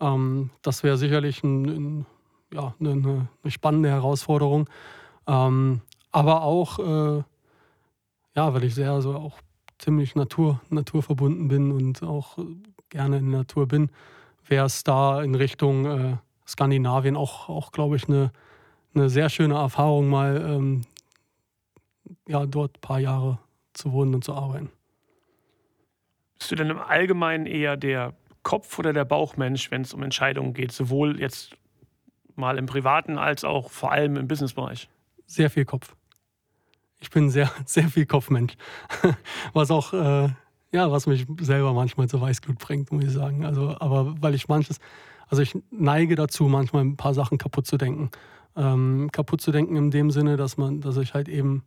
Ähm, 0.00 0.50
das 0.62 0.82
wäre 0.82 0.98
sicherlich 0.98 1.42
ein, 1.42 1.64
ein, 1.64 2.06
ja, 2.52 2.74
eine, 2.80 2.90
eine, 2.90 3.28
spannende 3.50 3.88
Herausforderung. 3.88 4.68
Ähm, 5.26 5.80
aber 6.10 6.42
auch, 6.42 6.78
äh, 6.78 7.22
ja, 8.34 8.54
weil 8.54 8.64
ich 8.64 8.74
sehr 8.74 9.00
so 9.00 9.14
auch 9.14 9.38
ziemlich 9.78 10.14
Natur, 10.14 10.60
naturverbunden 10.70 11.48
bin 11.48 11.72
und 11.72 12.02
auch 12.02 12.38
gerne 12.88 13.18
in 13.18 13.30
der 13.30 13.40
Natur 13.40 13.66
bin, 13.66 13.90
wäre 14.46 14.66
es 14.66 14.84
da 14.84 15.22
in 15.22 15.34
Richtung 15.34 15.86
äh, 15.86 16.16
Skandinavien 16.46 17.16
auch, 17.16 17.48
auch 17.48 17.72
glaube 17.72 17.96
ich, 17.96 18.08
eine, 18.08 18.32
eine 18.94 19.08
sehr 19.08 19.28
schöne 19.28 19.54
Erfahrung, 19.54 20.08
mal 20.08 20.44
ähm, 20.46 20.82
ja, 22.28 22.46
dort 22.46 22.76
ein 22.76 22.80
paar 22.80 23.00
Jahre 23.00 23.38
zu 23.72 23.92
wohnen 23.92 24.14
und 24.14 24.24
zu 24.24 24.34
arbeiten. 24.34 24.70
Bist 26.38 26.50
du 26.50 26.56
denn 26.56 26.70
im 26.70 26.78
Allgemeinen 26.78 27.46
eher 27.46 27.76
der 27.76 28.14
Kopf- 28.42 28.78
oder 28.78 28.92
der 28.92 29.04
Bauchmensch, 29.04 29.70
wenn 29.70 29.82
es 29.82 29.94
um 29.94 30.02
Entscheidungen 30.02 30.54
geht, 30.54 30.72
sowohl 30.72 31.20
jetzt 31.20 31.54
mal 32.34 32.58
im 32.58 32.66
privaten 32.66 33.18
als 33.18 33.44
auch 33.44 33.70
vor 33.70 33.92
allem 33.92 34.16
im 34.16 34.28
Businessbereich? 34.28 34.88
Sehr 35.26 35.50
viel 35.50 35.64
Kopf. 35.64 35.94
Ich 37.00 37.10
bin 37.10 37.30
sehr, 37.30 37.50
sehr 37.66 37.88
viel 37.88 38.06
Kopfmensch. 38.06 38.54
Was 39.52 39.70
auch, 39.70 39.92
äh, 39.92 40.28
ja, 40.74 40.90
was 40.90 41.06
mich 41.06 41.26
selber 41.40 41.74
manchmal 41.74 42.08
zu 42.08 42.18
Weißglut 42.18 42.58
bringt, 42.58 42.92
muss 42.92 43.04
ich 43.04 43.10
sagen. 43.10 43.44
Also, 43.44 43.76
aber 43.78 44.14
weil 44.22 44.34
ich 44.34 44.48
manches, 44.48 44.78
also 45.28 45.42
ich 45.42 45.54
neige 45.70 46.14
dazu, 46.14 46.44
manchmal 46.44 46.82
ein 46.82 46.96
paar 46.96 47.12
Sachen 47.12 47.36
kaputt 47.36 47.66
zu 47.66 47.76
denken. 47.76 48.10
Ähm, 48.56 49.10
kaputt 49.12 49.42
zu 49.42 49.52
denken 49.52 49.76
in 49.76 49.90
dem 49.90 50.10
Sinne, 50.10 50.38
dass 50.38 50.56
man, 50.56 50.80
dass 50.80 50.96
ich 50.96 51.12
halt 51.12 51.28
eben 51.28 51.62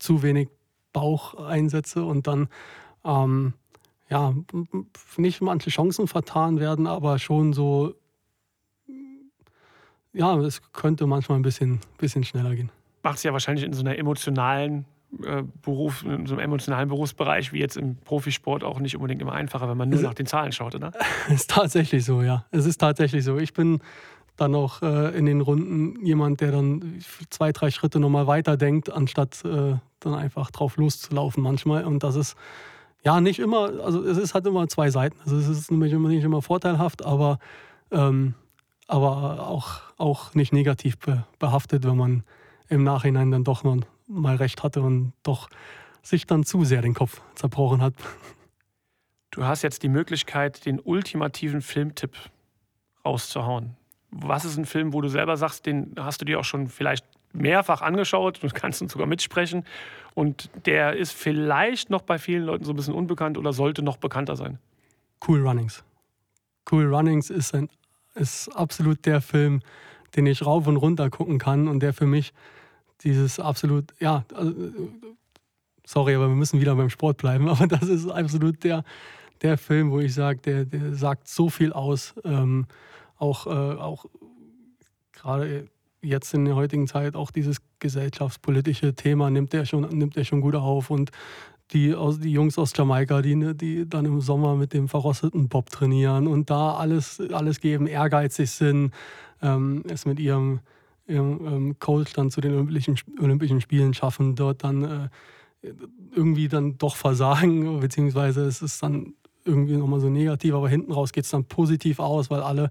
zu 0.00 0.24
wenig 0.24 0.48
Bauch 0.92 1.34
einsetze 1.34 2.04
und 2.04 2.26
dann 2.26 2.48
ähm, 3.04 3.54
ja, 4.08 4.34
nicht 5.16 5.40
manche 5.40 5.70
Chancen 5.70 6.08
vertan 6.08 6.58
werden, 6.58 6.88
aber 6.88 7.18
schon 7.20 7.52
so, 7.52 7.94
ja, 10.12 10.36
es 10.38 10.60
könnte 10.72 11.06
manchmal 11.06 11.38
ein 11.38 11.42
bisschen, 11.42 11.80
bisschen 11.98 12.24
schneller 12.24 12.56
gehen. 12.56 12.72
Macht 13.02 13.16
es 13.16 13.22
ja 13.22 13.32
wahrscheinlich 13.32 13.64
in 13.64 13.72
so 13.72 13.80
einer 13.80 13.96
emotionalen 13.98 14.84
äh, 15.24 15.42
Beruf, 15.62 16.04
in 16.04 16.26
so 16.26 16.34
einem 16.34 16.44
emotionalen 16.44 16.88
Berufsbereich 16.88 17.52
wie 17.52 17.58
jetzt 17.58 17.76
im 17.76 17.96
Profisport 17.96 18.62
auch 18.62 18.78
nicht 18.78 18.96
unbedingt 18.96 19.20
immer 19.20 19.32
einfacher, 19.32 19.68
wenn 19.68 19.76
man 19.76 19.88
nur 19.88 20.00
nach 20.02 20.14
den 20.14 20.26
Zahlen 20.26 20.52
schaut, 20.52 20.74
oder? 20.74 20.92
Es 21.26 21.32
ist 21.40 21.50
tatsächlich 21.50 22.04
so, 22.04 22.22
ja. 22.22 22.44
Es 22.50 22.66
ist 22.66 22.78
tatsächlich 22.78 23.24
so. 23.24 23.38
Ich 23.38 23.52
bin 23.52 23.80
dann 24.36 24.54
auch 24.54 24.82
äh, 24.82 25.16
in 25.16 25.26
den 25.26 25.40
Runden 25.40 26.04
jemand, 26.04 26.40
der 26.40 26.52
dann 26.52 27.00
zwei, 27.28 27.52
drei 27.52 27.70
Schritte 27.70 28.00
nochmal 28.00 28.26
weiter 28.26 28.56
denkt, 28.56 28.90
anstatt 28.90 29.44
äh, 29.44 29.74
dann 30.00 30.14
einfach 30.14 30.50
drauf 30.50 30.76
loszulaufen 30.76 31.42
manchmal. 31.42 31.84
Und 31.84 32.02
das 32.02 32.16
ist 32.16 32.36
ja, 33.02 33.20
nicht 33.20 33.38
immer, 33.38 33.70
also 33.84 34.04
es 34.04 34.18
ist 34.18 34.34
halt 34.34 34.46
immer 34.46 34.68
zwei 34.68 34.90
Seiten. 34.90 35.18
Also 35.24 35.36
es 35.36 35.48
ist 35.48 35.70
nämlich 35.70 35.92
immer 35.92 36.08
nicht 36.08 36.24
immer 36.24 36.42
vorteilhaft, 36.42 37.04
aber, 37.04 37.38
ähm, 37.90 38.34
aber 38.86 39.48
auch, 39.48 39.80
auch 39.96 40.34
nicht 40.34 40.52
negativ 40.52 40.98
be 40.98 41.24
behaftet, 41.38 41.84
wenn 41.84 41.96
man 41.96 42.24
im 42.70 42.84
Nachhinein 42.84 43.30
dann 43.30 43.44
doch 43.44 43.64
mal, 43.64 43.80
mal 44.06 44.36
recht 44.36 44.62
hatte 44.62 44.80
und 44.80 45.12
doch 45.22 45.50
sich 46.02 46.26
dann 46.26 46.44
zu 46.44 46.64
sehr 46.64 46.80
den 46.80 46.94
Kopf 46.94 47.20
zerbrochen 47.34 47.82
hat. 47.82 47.94
Du 49.30 49.44
hast 49.44 49.62
jetzt 49.62 49.82
die 49.82 49.88
Möglichkeit, 49.88 50.64
den 50.64 50.80
ultimativen 50.80 51.60
Filmtipp 51.60 52.16
rauszuhauen. 53.04 53.76
Was 54.10 54.44
ist 54.44 54.56
ein 54.56 54.64
Film, 54.64 54.92
wo 54.92 55.00
du 55.00 55.08
selber 55.08 55.36
sagst, 55.36 55.66
den 55.66 55.94
hast 55.98 56.20
du 56.20 56.24
dir 56.24 56.40
auch 56.40 56.44
schon 56.44 56.68
vielleicht 56.68 57.04
mehrfach 57.32 57.80
angeschaut, 57.82 58.42
du 58.42 58.48
kannst 58.48 58.82
uns 58.82 58.92
sogar 58.92 59.06
mitsprechen. 59.06 59.64
Und 60.14 60.50
der 60.66 60.96
ist 60.96 61.12
vielleicht 61.12 61.90
noch 61.90 62.02
bei 62.02 62.18
vielen 62.18 62.44
Leuten 62.44 62.64
so 62.64 62.72
ein 62.72 62.76
bisschen 62.76 62.94
unbekannt 62.94 63.38
oder 63.38 63.52
sollte 63.52 63.82
noch 63.82 63.98
bekannter 63.98 64.36
sein. 64.36 64.58
Cool 65.26 65.46
Runnings. 65.46 65.84
Cool 66.70 66.92
Runnings 66.92 67.30
ist, 67.30 67.54
ein, 67.54 67.68
ist 68.14 68.48
absolut 68.48 69.06
der 69.06 69.20
Film, 69.20 69.60
den 70.16 70.26
ich 70.26 70.44
rauf 70.44 70.66
und 70.66 70.76
runter 70.76 71.08
gucken 71.10 71.38
kann 71.38 71.68
und 71.68 71.80
der 71.80 71.92
für 71.92 72.06
mich 72.06 72.32
dieses 73.02 73.40
absolut, 73.40 73.94
ja, 73.98 74.24
also, 74.34 74.54
sorry, 75.86 76.14
aber 76.14 76.28
wir 76.28 76.34
müssen 76.34 76.60
wieder 76.60 76.74
beim 76.74 76.90
Sport 76.90 77.18
bleiben, 77.18 77.48
aber 77.50 77.66
das 77.66 77.82
ist 77.82 78.08
absolut 78.08 78.62
der, 78.64 78.84
der 79.42 79.58
Film, 79.58 79.90
wo 79.90 80.00
ich 80.00 80.14
sage, 80.14 80.40
der, 80.40 80.64
der 80.64 80.94
sagt 80.94 81.28
so 81.28 81.48
viel 81.48 81.72
aus. 81.72 82.14
Ähm, 82.24 82.66
auch, 83.16 83.46
äh, 83.46 83.50
auch 83.50 84.06
gerade 85.12 85.68
jetzt 86.02 86.32
in 86.32 86.46
der 86.46 86.56
heutigen 86.56 86.86
Zeit 86.86 87.14
auch 87.14 87.30
dieses 87.30 87.58
gesellschaftspolitische 87.78 88.94
Thema 88.94 89.30
nimmt 89.30 89.52
er 89.52 89.66
schon, 89.66 89.82
nimmt 89.82 90.16
er 90.16 90.24
schon 90.24 90.40
gut 90.40 90.54
auf. 90.54 90.90
Und 90.90 91.10
die, 91.72 91.94
die 92.22 92.32
Jungs 92.32 92.58
aus 92.58 92.72
Jamaika, 92.74 93.22
die, 93.22 93.54
die 93.54 93.88
dann 93.88 94.04
im 94.04 94.20
Sommer 94.20 94.56
mit 94.56 94.72
dem 94.72 94.88
verrosteten 94.88 95.48
Bob 95.48 95.70
trainieren 95.70 96.26
und 96.26 96.50
da 96.50 96.74
alles, 96.74 97.20
alles 97.32 97.60
geben, 97.60 97.86
ehrgeizig 97.86 98.50
sind, 98.50 98.92
ähm, 99.42 99.84
es 99.88 100.06
mit 100.06 100.18
ihrem 100.18 100.60
ähm, 101.16 101.76
Coach 101.78 102.12
dann 102.12 102.30
zu 102.30 102.40
den 102.40 102.54
Olympischen, 102.54 102.96
Olympischen 103.20 103.60
Spielen 103.60 103.94
schaffen, 103.94 104.34
dort 104.34 104.64
dann 104.64 105.10
äh, 105.62 105.72
irgendwie 106.14 106.48
dann 106.48 106.78
doch 106.78 106.96
versagen, 106.96 107.80
beziehungsweise 107.80 108.44
es 108.44 108.62
ist 108.62 108.82
dann 108.82 109.14
irgendwie 109.44 109.76
nochmal 109.76 110.00
so 110.00 110.08
negativ, 110.08 110.54
aber 110.54 110.68
hinten 110.68 110.92
raus 110.92 111.12
geht 111.12 111.24
es 111.24 111.30
dann 111.30 111.44
positiv 111.44 111.98
aus, 111.98 112.30
weil 112.30 112.40
alle 112.40 112.70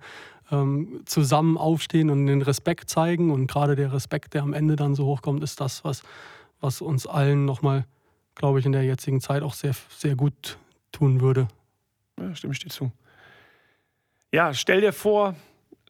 ähm, 0.51 1.01
zusammen 1.05 1.57
aufstehen 1.57 2.09
und 2.09 2.25
den 2.27 2.41
Respekt 2.41 2.89
zeigen. 2.89 3.31
Und 3.31 3.47
gerade 3.47 3.75
der 3.75 3.93
Respekt, 3.93 4.33
der 4.33 4.43
am 4.43 4.53
Ende 4.53 4.75
dann 4.75 4.95
so 4.95 5.05
hochkommt, 5.05 5.43
ist 5.43 5.59
das, 5.61 5.83
was, 5.83 6.03
was 6.59 6.81
uns 6.81 7.07
allen 7.07 7.45
nochmal, 7.45 7.85
glaube 8.35 8.59
ich, 8.59 8.65
in 8.65 8.71
der 8.71 8.83
jetzigen 8.83 9.21
Zeit 9.21 9.43
auch 9.43 9.53
sehr, 9.53 9.73
sehr 9.89 10.15
gut 10.15 10.57
tun 10.91 11.21
würde. 11.21 11.47
Ja, 12.19 12.33
stimme 12.35 12.53
ich 12.53 12.59
dir 12.59 12.69
zu. 12.69 12.91
Ja, 14.31 14.53
stell 14.53 14.81
dir 14.81 14.93
vor, 14.93 15.35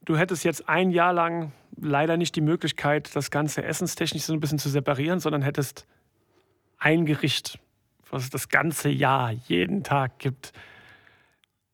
du 0.06 0.18
hättest 0.18 0.44
jetzt 0.46 0.70
ein 0.70 0.92
Jahr 0.92 1.14
lang 1.14 1.52
leider 1.82 2.18
nicht 2.18 2.36
die 2.36 2.42
Möglichkeit, 2.42 3.16
das 3.16 3.32
Ganze 3.32 3.64
essenstechnisch 3.64 4.24
so 4.24 4.34
ein 4.34 4.40
bisschen 4.40 4.60
zu 4.60 4.70
separieren, 4.70 5.20
sondern 5.20 5.42
hättest 5.42 5.86
ein 6.78 7.06
Gericht, 7.06 7.60
was 8.10 8.24
es 8.24 8.30
das 8.30 8.50
ganze 8.50 8.90
Jahr, 8.90 9.32
jeden 9.32 9.84
Tag 9.84 10.20
gibt. 10.20 10.54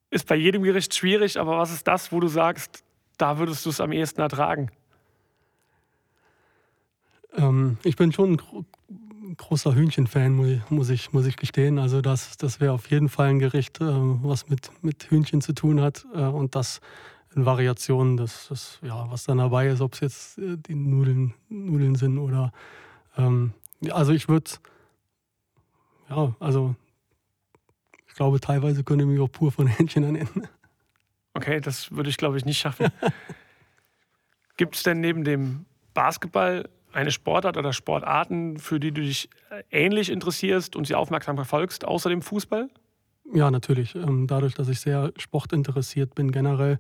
Ist 0.09 0.27
bei 0.27 0.35
jedem 0.35 0.63
Gericht 0.63 0.95
schwierig, 0.95 1.39
aber 1.39 1.57
was 1.57 1.71
ist 1.71 1.87
das, 1.87 2.11
wo 2.11 2.19
du 2.19 2.27
sagst, 2.27 2.83
da 3.17 3.37
würdest 3.37 3.65
du 3.65 3.69
es 3.69 3.79
am 3.79 3.91
ehesten 3.91 4.21
ertragen? 4.21 4.71
Ähm, 7.37 7.77
ich 7.83 7.95
bin 7.95 8.11
schon 8.11 8.33
ein 8.33 9.35
großer 9.37 9.75
Hühnchenfan, 9.75 10.63
muss 10.69 10.89
ich, 10.89 11.11
muss 11.13 11.25
ich, 11.25 11.37
gestehen. 11.37 11.79
Also 11.79 12.01
das, 12.01 12.37
das 12.37 12.59
wäre 12.59 12.73
auf 12.73 12.89
jeden 12.89 13.09
Fall 13.09 13.29
ein 13.29 13.39
Gericht, 13.39 13.81
äh, 13.81 13.85
was 13.85 14.49
mit, 14.49 14.71
mit 14.81 15.09
Hühnchen 15.09 15.41
zu 15.41 15.53
tun 15.53 15.81
hat 15.81 16.05
äh, 16.13 16.19
und 16.19 16.55
das 16.55 16.81
in 17.35 17.45
Variationen, 17.45 18.17
das, 18.17 18.47
das, 18.47 18.79
ja, 18.81 19.09
was 19.11 19.25
dann 19.25 19.37
dabei 19.37 19.67
ist, 19.67 19.81
ob 19.81 19.93
es 19.93 19.99
jetzt 19.99 20.37
äh, 20.37 20.57
die 20.57 20.75
Nudeln, 20.75 21.33
Nudeln 21.49 21.95
sind 21.95 22.17
oder 22.17 22.51
ähm, 23.17 23.53
also 23.91 24.13
ich 24.13 24.29
würde 24.29 24.51
ja, 26.09 26.35
also 26.39 26.75
ich 28.07 28.13
glaube, 28.15 28.39
teilweise 28.39 28.83
könnte 28.83 29.03
ich 29.03 29.09
mich 29.09 29.19
auch 29.19 29.31
pur 29.31 29.51
von 29.51 29.67
Händchen 29.67 30.03
ernähren. 30.03 30.47
Okay, 31.33 31.59
das 31.59 31.91
würde 31.91 32.09
ich, 32.09 32.17
glaube 32.17 32.37
ich, 32.37 32.45
nicht 32.45 32.57
schaffen. 32.57 32.87
Gibt 34.57 34.75
es 34.75 34.83
denn 34.83 35.01
neben 35.01 35.25
dem 35.25 35.65
Basketball 35.93 36.69
eine 36.93 37.11
Sportart 37.11 37.57
oder 37.57 37.73
Sportarten, 37.73 38.57
für 38.57 38.79
die 38.79 38.93
du 38.93 39.01
dich 39.01 39.29
ähnlich 39.69 40.09
interessierst 40.09 40.77
und 40.77 40.87
sie 40.87 40.95
aufmerksam 40.95 41.35
verfolgst, 41.35 41.83
außer 41.83 42.09
dem 42.09 42.21
Fußball? 42.21 42.69
Ja, 43.33 43.51
natürlich. 43.51 43.95
Ähm, 43.95 44.27
dadurch, 44.27 44.53
dass 44.53 44.69
ich 44.69 44.79
sehr 44.79 45.11
sportinteressiert 45.17 46.15
bin 46.15 46.31
generell, 46.31 46.79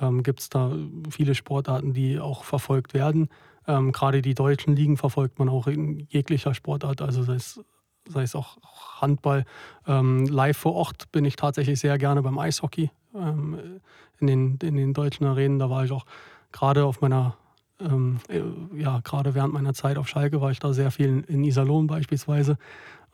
ähm, 0.00 0.22
gibt 0.22 0.40
es 0.40 0.48
da 0.48 0.72
viele 1.10 1.34
Sportarten, 1.34 1.92
die 1.92 2.18
auch 2.18 2.44
verfolgt 2.44 2.94
werden. 2.94 3.28
Ähm, 3.66 3.92
gerade 3.92 4.22
die 4.22 4.34
deutschen 4.34 4.76
Ligen 4.76 4.96
verfolgt 4.96 5.38
man 5.38 5.48
auch 5.48 5.66
in 5.66 6.06
jeglicher 6.10 6.54
Sportart, 6.54 7.00
also 7.00 7.22
sei 7.22 7.34
es 7.34 7.60
sei 8.08 8.22
es 8.22 8.34
auch 8.34 8.58
Handball. 9.00 9.44
Ähm, 9.86 10.26
live 10.26 10.56
vor 10.56 10.74
Ort 10.74 11.10
bin 11.12 11.24
ich 11.24 11.36
tatsächlich 11.36 11.80
sehr 11.80 11.98
gerne 11.98 12.22
beim 12.22 12.38
Eishockey. 12.38 12.90
Ähm, 13.14 13.80
in, 14.20 14.26
den, 14.26 14.58
in 14.62 14.76
den 14.76 14.94
deutschen 14.94 15.26
Arenen, 15.26 15.58
da 15.58 15.70
war 15.70 15.84
ich 15.84 15.92
auch 15.92 16.04
gerade 16.52 16.84
auf 16.84 17.00
meiner, 17.00 17.36
ähm, 17.80 18.18
äh, 18.28 18.42
ja, 18.76 19.00
gerade 19.00 19.34
während 19.34 19.52
meiner 19.52 19.74
Zeit 19.74 19.98
auf 19.98 20.08
Schalke 20.08 20.40
war 20.40 20.50
ich 20.50 20.60
da 20.60 20.72
sehr 20.72 20.90
viel 20.90 21.24
in, 21.26 21.44
Iserlohn 21.44 21.86
beispielsweise. 21.86 22.58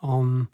Ähm, 0.03 0.47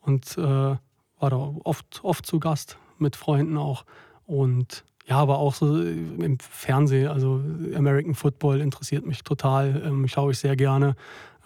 und 0.00 0.36
äh, 0.38 0.42
war 0.42 1.30
da 1.30 1.36
oft, 1.64 2.00
oft 2.02 2.26
zu 2.26 2.40
Gast 2.40 2.78
mit 2.98 3.16
Freunden 3.16 3.56
auch. 3.56 3.84
Und 4.26 4.84
ja, 5.08 5.16
aber 5.16 5.38
auch 5.38 5.54
so 5.54 5.80
im 5.80 6.38
Fernsehen, 6.38 7.08
also 7.08 7.42
American 7.74 8.14
Football 8.14 8.60
interessiert 8.60 9.06
mich 9.06 9.24
total, 9.24 9.82
ähm, 9.86 10.06
schaue 10.06 10.32
ich 10.32 10.38
sehr 10.38 10.54
gerne. 10.54 10.96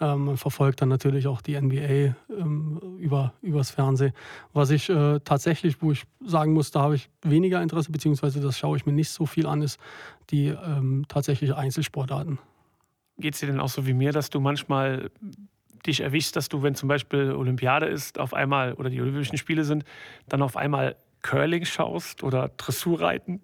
Ähm, 0.01 0.35
verfolgt 0.35 0.81
dann 0.81 0.89
natürlich 0.89 1.27
auch 1.27 1.41
die 1.41 1.59
NBA 1.59 2.13
ähm, 2.29 2.97
über, 2.99 3.33
übers 3.41 3.71
Fernsehen. 3.71 4.11
Was 4.51 4.69
ich 4.69 4.89
äh, 4.89 5.19
tatsächlich, 5.23 5.81
wo 5.81 5.93
ich 5.93 6.03
sagen 6.25 6.51
muss, 6.51 6.71
da 6.71 6.81
habe 6.81 6.95
ich 6.95 7.09
weniger 7.21 7.61
Interesse, 7.61 7.91
beziehungsweise 7.91 8.41
das 8.41 8.57
schaue 8.57 8.75
ich 8.75 8.85
mir 8.85 8.91
nicht 8.91 9.11
so 9.11 9.25
viel 9.25 9.45
an, 9.45 9.61
ist 9.61 9.79
die 10.29 10.47
ähm, 10.47 11.05
tatsächlich 11.07 11.55
Einzelsportarten. 11.55 12.39
Geht 13.17 13.35
es 13.35 13.39
dir 13.39 13.45
denn 13.45 13.61
auch 13.61 13.69
so 13.69 13.87
wie 13.87 13.93
mir, 13.93 14.11
dass 14.11 14.29
du 14.29 14.41
manchmal 14.41 15.09
dich 15.85 16.01
erwischst, 16.01 16.35
dass 16.35 16.49
du, 16.49 16.63
wenn 16.63 16.75
zum 16.75 16.89
Beispiel 16.89 17.31
Olympiade 17.31 17.85
ist, 17.85 18.19
auf 18.19 18.33
einmal 18.33 18.73
oder 18.73 18.89
die 18.89 18.99
Olympischen 18.99 19.37
Spiele 19.37 19.63
sind, 19.63 19.85
dann 20.27 20.41
auf 20.41 20.57
einmal 20.57 20.97
Curling 21.21 21.63
schaust 21.63 22.23
oder 22.23 22.49
Dressurreiten? 22.57 23.39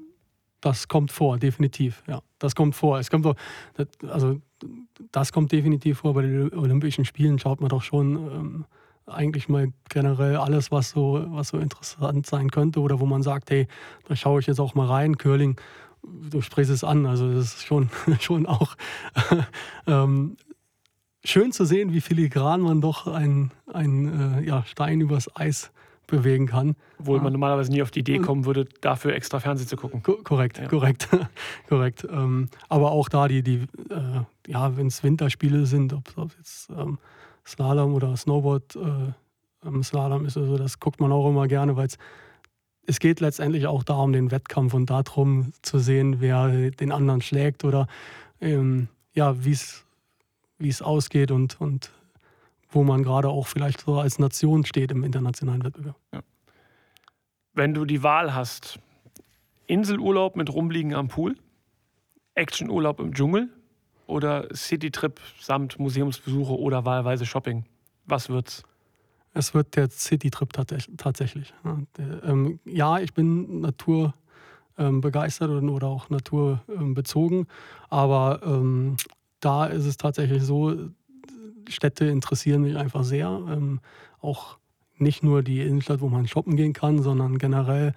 Das 0.62 0.88
kommt 0.88 1.12
vor, 1.12 1.38
definitiv. 1.38 2.04
Ja, 2.08 2.22
das 2.38 2.56
kommt 2.56 2.76
vor. 2.76 3.00
Es 3.00 3.10
kommt 3.10 3.26
auch, 3.26 3.36
also 4.08 4.42
das 5.12 5.32
kommt 5.32 5.52
definitiv 5.52 6.00
vor. 6.00 6.14
Bei 6.14 6.22
den 6.24 6.54
Olympischen 6.54 7.06
Spielen 7.06 7.40
schaut 7.40 7.62
man 7.62 7.70
doch 7.70 7.82
schon 7.82 8.16
ähm, 8.16 8.66
eigentlich 9.06 9.50
mal 9.50 9.72
generell 9.90 10.36
alles, 10.36 10.72
was 10.72 10.92
so, 10.92 11.26
was 11.30 11.50
so 11.50 11.58
interessant 11.58 12.26
sein 12.26 12.52
könnte 12.52 12.80
oder 12.82 13.00
wo 13.00 13.06
man 13.06 13.24
sagt, 13.24 13.52
hey, 13.52 13.68
da 14.08 14.16
schaue 14.16 14.42
ich 14.42 14.48
jetzt 14.48 14.60
auch 14.60 14.76
mal 14.76 14.88
rein. 14.88 15.18
Curling, 15.18 15.60
du 16.04 16.42
sprichst 16.42 16.72
es 16.72 16.84
an. 16.84 17.06
Also 17.06 17.34
das 17.34 17.56
ist 17.56 17.66
schon, 17.66 17.90
schon 18.20 18.46
auch 18.46 18.76
ähm, 19.88 20.36
schön 21.24 21.52
zu 21.52 21.66
sehen, 21.66 21.94
wie 21.94 22.02
filigran 22.02 22.62
man 22.62 22.82
doch 22.82 23.08
einen 23.08 23.52
äh, 23.74 24.42
ja, 24.46 24.64
Stein 24.66 25.02
übers 25.02 25.36
Eis 25.36 25.72
bewegen 26.10 26.48
kann. 26.48 26.76
Obwohl 27.00 27.20
man 27.22 27.32
normalerweise 27.32 27.72
nie 27.72 27.82
auf 27.82 27.92
die 27.92 28.00
Idee 28.00 28.20
kommen 28.20 28.46
würde, 28.46 28.66
dafür 28.82 29.14
extra 29.14 29.40
Fernsehen 29.40 29.68
zu 29.68 29.78
gucken. 29.78 30.04
Ko 30.04 30.18
korrekt, 30.24 30.58
ja. 30.58 30.68
korrekt, 30.68 31.08
korrekt. 31.70 32.08
Ähm, 32.10 32.50
aber 32.68 32.92
auch 32.92 33.10
da 33.10 33.28
die, 33.28 33.44
die 33.44 33.66
äh, 33.90 34.22
ja, 34.48 34.78
wenn 34.78 34.88
es 34.88 35.04
Winterspiele 35.04 35.66
sind, 35.66 35.94
ob 35.94 36.30
es 36.30 36.36
jetzt 36.38 36.70
ähm, 36.78 36.98
Slalom 37.46 37.94
oder 37.94 38.16
Snowboard 38.16 38.76
äh, 38.76 39.84
Slalom 39.84 40.26
ist, 40.26 40.38
also 40.38 40.58
das 40.58 40.80
guckt 40.80 41.00
man 41.00 41.12
auch 41.12 41.30
immer 41.30 41.48
gerne, 41.48 41.76
weil 41.76 41.88
es 42.86 43.00
geht 43.00 43.20
letztendlich 43.20 43.68
auch 43.68 43.84
da 43.84 43.96
um 43.96 44.14
den 44.14 44.32
Wettkampf 44.32 44.74
und 44.74 44.90
darum 44.90 45.54
zu 45.62 45.80
sehen, 45.80 46.22
wer 46.22 46.72
den 46.72 46.92
anderen 46.92 47.22
schlägt 47.22 47.64
oder 47.64 47.88
ähm, 48.42 48.88
ja, 49.14 49.44
wie 49.44 49.52
es 49.52 50.82
ausgeht 50.82 51.32
und, 51.32 51.60
und 51.62 51.92
wo 52.70 52.84
man 52.84 53.04
gerade 53.04 53.30
auch 53.30 53.48
vielleicht 53.48 53.82
so 53.82 54.00
als 54.00 54.20
Nation 54.20 54.66
steht 54.66 54.92
im 54.92 55.04
internationalen 55.04 55.64
Wettbewerb. 55.64 55.98
Ja. 56.14 56.22
Wenn 57.54 57.74
du 57.74 57.86
die 57.86 58.04
Wahl 58.04 58.34
hast, 58.34 58.80
Inselurlaub 59.68 60.36
mit 60.36 60.54
Rumliegen 60.54 60.94
am 60.94 61.08
Pool, 61.08 61.36
Actionurlaub 62.36 63.00
im 63.00 63.14
Dschungel 63.14 63.50
oder 64.08 64.48
Citytrip 64.54 65.20
samt 65.40 65.80
Museumsbesuche 65.80 66.58
oder 66.58 66.86
wahlweise 66.86 67.26
Shopping, 67.26 67.66
was 68.06 68.30
wird's? 68.30 68.64
Es 69.34 69.54
wird 69.54 69.76
der 69.76 69.90
Citytrip 69.90 70.54
tatsächlich. 70.54 71.54
Ähm, 72.24 72.60
ja, 72.66 73.00
ich 73.00 73.14
bin 73.14 73.62
Natur 73.62 74.16
ähm, 74.78 75.02
begeistert 75.02 75.50
oder 75.50 75.88
auch 75.88 76.10
naturbezogen, 76.10 77.46
aber 77.90 78.42
ähm, 78.44 78.98
da 79.40 79.66
ist 79.68 79.86
es 79.86 79.98
tatsächlich 79.98 80.44
so, 80.44 80.90
Städte 81.72 82.06
interessieren 82.06 82.62
mich 82.62 82.78
einfach 82.78 83.04
sehr. 83.04 83.28
Ähm, 83.28 83.80
auch 84.22 84.58
nicht 84.98 85.24
nur 85.24 85.44
die 85.44 85.62
Innenstadt, 85.62 86.02
wo 86.02 86.10
man 86.10 86.28
shoppen 86.28 86.56
gehen 86.56 86.74
kann, 86.74 87.02
sondern 87.02 87.38
generell. 87.38 87.94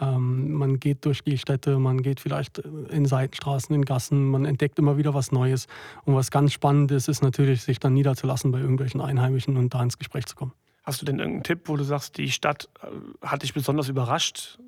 Ähm, 0.00 0.52
man 0.52 0.80
geht 0.80 1.04
durch 1.04 1.22
die 1.22 1.38
Städte, 1.38 1.78
man 1.78 2.02
geht 2.02 2.20
vielleicht 2.20 2.58
in 2.58 3.06
Seitenstraßen, 3.06 3.74
in 3.74 3.84
Gassen, 3.84 4.30
man 4.30 4.44
entdeckt 4.44 4.78
immer 4.78 4.96
wieder 4.96 5.14
was 5.14 5.30
Neues. 5.32 5.66
Und 6.04 6.14
was 6.14 6.30
ganz 6.30 6.52
spannend 6.52 6.90
ist, 6.90 7.08
ist 7.08 7.22
natürlich, 7.22 7.62
sich 7.62 7.78
dann 7.78 7.94
niederzulassen 7.94 8.50
bei 8.50 8.58
irgendwelchen 8.58 9.00
Einheimischen 9.00 9.56
und 9.56 9.74
da 9.74 9.82
ins 9.82 9.98
Gespräch 9.98 10.26
zu 10.26 10.36
kommen. 10.36 10.52
Hast 10.84 11.00
du 11.00 11.06
denn 11.06 11.18
irgendeinen 11.18 11.44
Tipp, 11.44 11.68
wo 11.68 11.76
du 11.76 11.84
sagst, 11.84 12.18
die 12.18 12.30
Stadt 12.30 12.68
äh, 12.82 13.26
hat 13.26 13.42
dich 13.42 13.54
besonders 13.54 13.88
überrascht? 13.88 14.58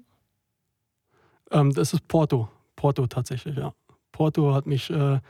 Ähm, 1.51 1.73
das 1.73 1.93
ist 1.93 2.07
Porto. 2.09 2.49
Porto 2.77 3.07
tatsächlich, 3.07 3.57
ja. 3.57 3.73
Porto 4.13 4.55
hat 4.55 4.67
mich 4.67 4.91
äh, 4.91 5.21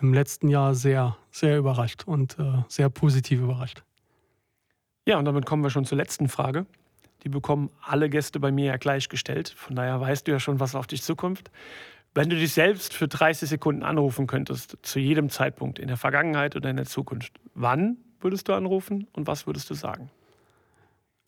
im 0.00 0.12
letzten 0.12 0.48
Jahr 0.48 0.74
sehr, 0.74 1.16
sehr 1.30 1.58
überrascht 1.58 2.04
und 2.06 2.38
äh, 2.38 2.62
sehr 2.68 2.90
positiv 2.90 3.40
überrascht. 3.40 3.82
Ja, 5.06 5.18
und 5.18 5.24
damit 5.24 5.46
kommen 5.46 5.62
wir 5.62 5.70
schon 5.70 5.84
zur 5.84 5.98
letzten 5.98 6.28
Frage. 6.28 6.66
Die 7.22 7.28
bekommen 7.28 7.70
alle 7.82 8.10
Gäste 8.10 8.40
bei 8.40 8.50
mir 8.50 8.66
ja 8.66 8.76
gleich 8.76 9.08
gestellt. 9.08 9.54
Von 9.56 9.76
daher 9.76 10.00
weißt 10.00 10.26
du 10.26 10.32
ja 10.32 10.40
schon, 10.40 10.60
was 10.60 10.74
auf 10.74 10.86
dich 10.86 11.02
zukommt. 11.02 11.50
Wenn 12.14 12.30
du 12.30 12.36
dich 12.36 12.52
selbst 12.52 12.94
für 12.94 13.08
30 13.08 13.48
Sekunden 13.48 13.82
anrufen 13.82 14.26
könntest, 14.26 14.78
zu 14.82 15.00
jedem 15.00 15.30
Zeitpunkt, 15.30 15.78
in 15.78 15.88
der 15.88 15.96
Vergangenheit 15.96 16.54
oder 16.54 16.70
in 16.70 16.76
der 16.76 16.86
Zukunft, 16.86 17.32
wann 17.54 17.96
würdest 18.20 18.48
du 18.48 18.52
anrufen 18.52 19.08
und 19.12 19.26
was 19.26 19.46
würdest 19.46 19.68
du 19.68 19.74
sagen? 19.74 20.10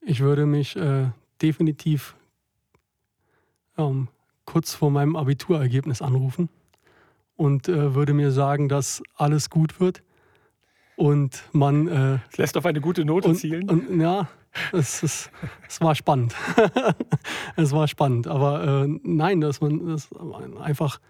Ich 0.00 0.20
würde 0.20 0.46
mich 0.46 0.76
äh, 0.76 1.10
definitiv 1.42 2.14
ähm, 3.76 4.08
kurz 4.44 4.74
vor 4.74 4.90
meinem 4.90 5.16
Abiturergebnis 5.16 6.02
anrufen 6.02 6.48
und 7.36 7.68
äh, 7.68 7.94
würde 7.94 8.14
mir 8.14 8.30
sagen, 8.30 8.68
dass 8.68 9.02
alles 9.14 9.50
gut 9.50 9.80
wird. 9.80 10.02
Und 10.96 11.42
man. 11.52 11.88
Äh, 11.88 12.18
es 12.30 12.38
lässt 12.38 12.56
auf 12.56 12.66
eine 12.66 12.80
gute 12.80 13.04
Note 13.04 13.28
und, 13.28 13.36
zielen. 13.36 13.68
Und, 13.68 14.00
ja, 14.00 14.28
es, 14.72 15.02
es, 15.02 15.30
es 15.68 15.80
war 15.80 15.94
spannend. 15.94 16.34
es 17.56 17.72
war 17.72 17.86
spannend. 17.86 18.26
Aber 18.26 18.84
äh, 18.84 18.98
nein, 19.02 19.40
dass 19.40 19.60
man 19.60 19.86
das 19.86 20.08
einfach 20.60 21.00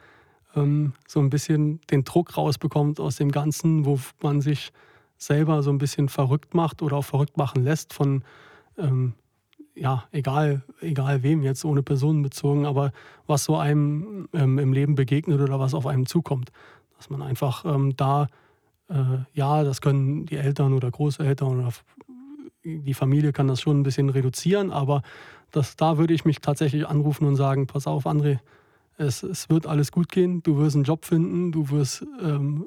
ähm, 0.56 0.94
so 1.06 1.20
ein 1.20 1.30
bisschen 1.30 1.80
den 1.90 2.04
Druck 2.04 2.36
rausbekommt 2.36 2.98
aus 2.98 3.16
dem 3.16 3.30
Ganzen, 3.30 3.84
wo 3.84 3.98
man 4.20 4.40
sich 4.40 4.72
selber 5.18 5.62
so 5.62 5.70
ein 5.70 5.78
bisschen 5.78 6.08
verrückt 6.08 6.54
macht 6.54 6.82
oder 6.82 6.96
auch 6.96 7.04
verrückt 7.04 7.36
machen 7.36 7.62
lässt 7.62 7.94
von 7.94 8.24
ähm, 8.78 9.14
ja, 9.76 10.04
egal, 10.10 10.62
egal 10.80 11.22
wem 11.22 11.42
jetzt, 11.42 11.64
ohne 11.64 11.82
Personen 11.82 12.22
bezogen, 12.22 12.66
aber 12.66 12.92
was 13.26 13.44
so 13.44 13.56
einem 13.56 14.28
ähm, 14.32 14.58
im 14.58 14.72
Leben 14.72 14.94
begegnet 14.94 15.40
oder 15.40 15.60
was 15.60 15.74
auf 15.74 15.86
einem 15.86 16.06
zukommt. 16.06 16.50
Dass 16.96 17.10
man 17.10 17.22
einfach 17.22 17.64
ähm, 17.66 17.94
da, 17.96 18.26
äh, 18.88 19.18
ja, 19.34 19.62
das 19.64 19.80
können 19.80 20.26
die 20.26 20.36
Eltern 20.36 20.72
oder 20.72 20.90
Großeltern 20.90 21.60
oder 21.60 21.72
die 22.64 22.94
Familie 22.94 23.32
kann 23.32 23.46
das 23.46 23.60
schon 23.60 23.80
ein 23.80 23.82
bisschen 23.82 24.08
reduzieren, 24.08 24.70
aber 24.70 25.02
das, 25.52 25.76
da 25.76 25.98
würde 25.98 26.14
ich 26.14 26.24
mich 26.24 26.40
tatsächlich 26.40 26.86
anrufen 26.86 27.26
und 27.26 27.36
sagen, 27.36 27.66
pass 27.66 27.86
auf, 27.86 28.06
André, 28.06 28.38
es, 28.98 29.22
es 29.22 29.48
wird 29.50 29.66
alles 29.66 29.92
gut 29.92 30.08
gehen, 30.08 30.42
du 30.42 30.56
wirst 30.56 30.74
einen 30.74 30.84
Job 30.84 31.04
finden, 31.04 31.52
du 31.52 31.70
wirst, 31.70 32.04
ähm, 32.20 32.66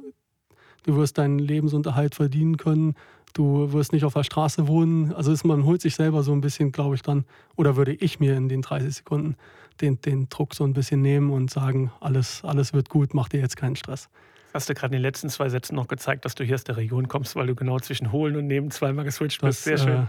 du 0.84 0.96
wirst 0.96 1.18
deinen 1.18 1.40
Lebensunterhalt 1.40 2.16
verdienen 2.16 2.58
können, 2.58 2.96
du 3.34 3.72
wirst 3.74 3.94
nicht 3.94 4.06
auf 4.06 4.14
der 4.14 4.24
Straße 4.24 4.68
wohnen. 4.68 5.14
Also 5.14 5.32
ist, 5.32 5.44
man 5.44 5.66
holt 5.66 5.82
sich 5.82 5.96
selber 5.96 6.24
so 6.24 6.32
ein 6.32 6.42
bisschen, 6.42 6.72
glaube 6.72 6.96
ich, 6.96 7.02
dann, 7.02 7.26
oder 7.56 7.76
würde 7.76 7.94
ich 7.94 8.20
mir 8.20 8.36
in 8.36 8.50
den 8.50 8.62
30 8.62 8.96
Sekunden 8.96 9.36
den, 9.82 10.02
den 10.02 10.30
Druck 10.30 10.56
so 10.56 10.64
ein 10.64 10.74
bisschen 10.74 11.02
nehmen 11.02 11.32
und 11.32 11.50
sagen, 11.50 11.92
alles, 12.00 12.44
alles 12.44 12.74
wird 12.74 12.90
gut, 12.90 13.14
mach 13.14 13.30
dir 13.30 13.40
jetzt 13.40 13.58
keinen 13.58 13.76
Stress. 13.76 14.10
Hast 14.54 14.68
du 14.68 14.74
gerade 14.74 14.88
in 14.88 15.00
den 15.00 15.04
letzten 15.04 15.30
zwei 15.30 15.48
Sätzen 15.50 15.76
noch 15.76 15.88
gezeigt, 15.88 16.26
dass 16.26 16.36
du 16.36 16.44
hier 16.44 16.56
aus 16.56 16.64
der 16.64 16.78
Region 16.78 17.08
kommst, 17.08 17.36
weil 17.36 17.48
du 17.48 17.56
genau 17.56 17.80
zwischen 17.80 18.12
Holen 18.12 18.36
und 18.36 18.48
Neben 18.48 18.72
zweimal 18.72 19.06
geswitcht 19.06 19.42
bist. 19.42 19.64
Sehr 19.64 19.78
schön. 19.78 20.04
Äh, 20.04 20.06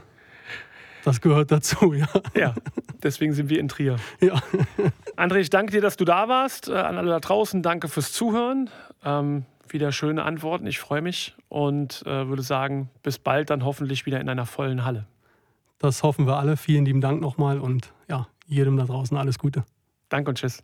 das 1.04 1.20
gehört 1.20 1.50
dazu, 1.50 1.92
ja. 1.94 2.08
Ja, 2.34 2.54
deswegen 3.02 3.32
sind 3.32 3.50
wir 3.50 3.60
in 3.60 3.68
Trier. 3.68 3.96
Ja. 4.20 4.42
André, 5.16 5.36
ich 5.36 5.50
danke 5.50 5.72
dir, 5.72 5.80
dass 5.80 5.96
du 5.96 6.04
da 6.04 6.28
warst. 6.28 6.68
Äh, 6.68 6.72
an 6.72 6.96
alle 6.96 7.10
da 7.10 7.20
draußen, 7.20 7.62
danke 7.62 7.88
fürs 7.88 8.12
Zuhören. 8.12 8.70
Ähm, 9.04 9.44
wieder 9.72 9.92
schöne 9.92 10.24
Antworten. 10.24 10.66
Ich 10.66 10.78
freue 10.78 11.02
mich 11.02 11.34
und 11.48 12.02
äh, 12.06 12.28
würde 12.28 12.42
sagen, 12.42 12.90
bis 13.02 13.18
bald 13.18 13.50
dann 13.50 13.64
hoffentlich 13.64 14.06
wieder 14.06 14.20
in 14.20 14.28
einer 14.28 14.46
vollen 14.46 14.84
Halle. 14.84 15.06
Das 15.78 16.02
hoffen 16.02 16.26
wir 16.26 16.36
alle. 16.36 16.56
Vielen 16.56 16.84
lieben 16.84 17.00
Dank 17.00 17.20
nochmal 17.20 17.58
und 17.58 17.92
ja, 18.08 18.28
jedem 18.46 18.76
da 18.76 18.84
draußen 18.84 19.16
alles 19.16 19.38
Gute. 19.38 19.64
Danke 20.08 20.30
und 20.30 20.38
tschüss. 20.38 20.62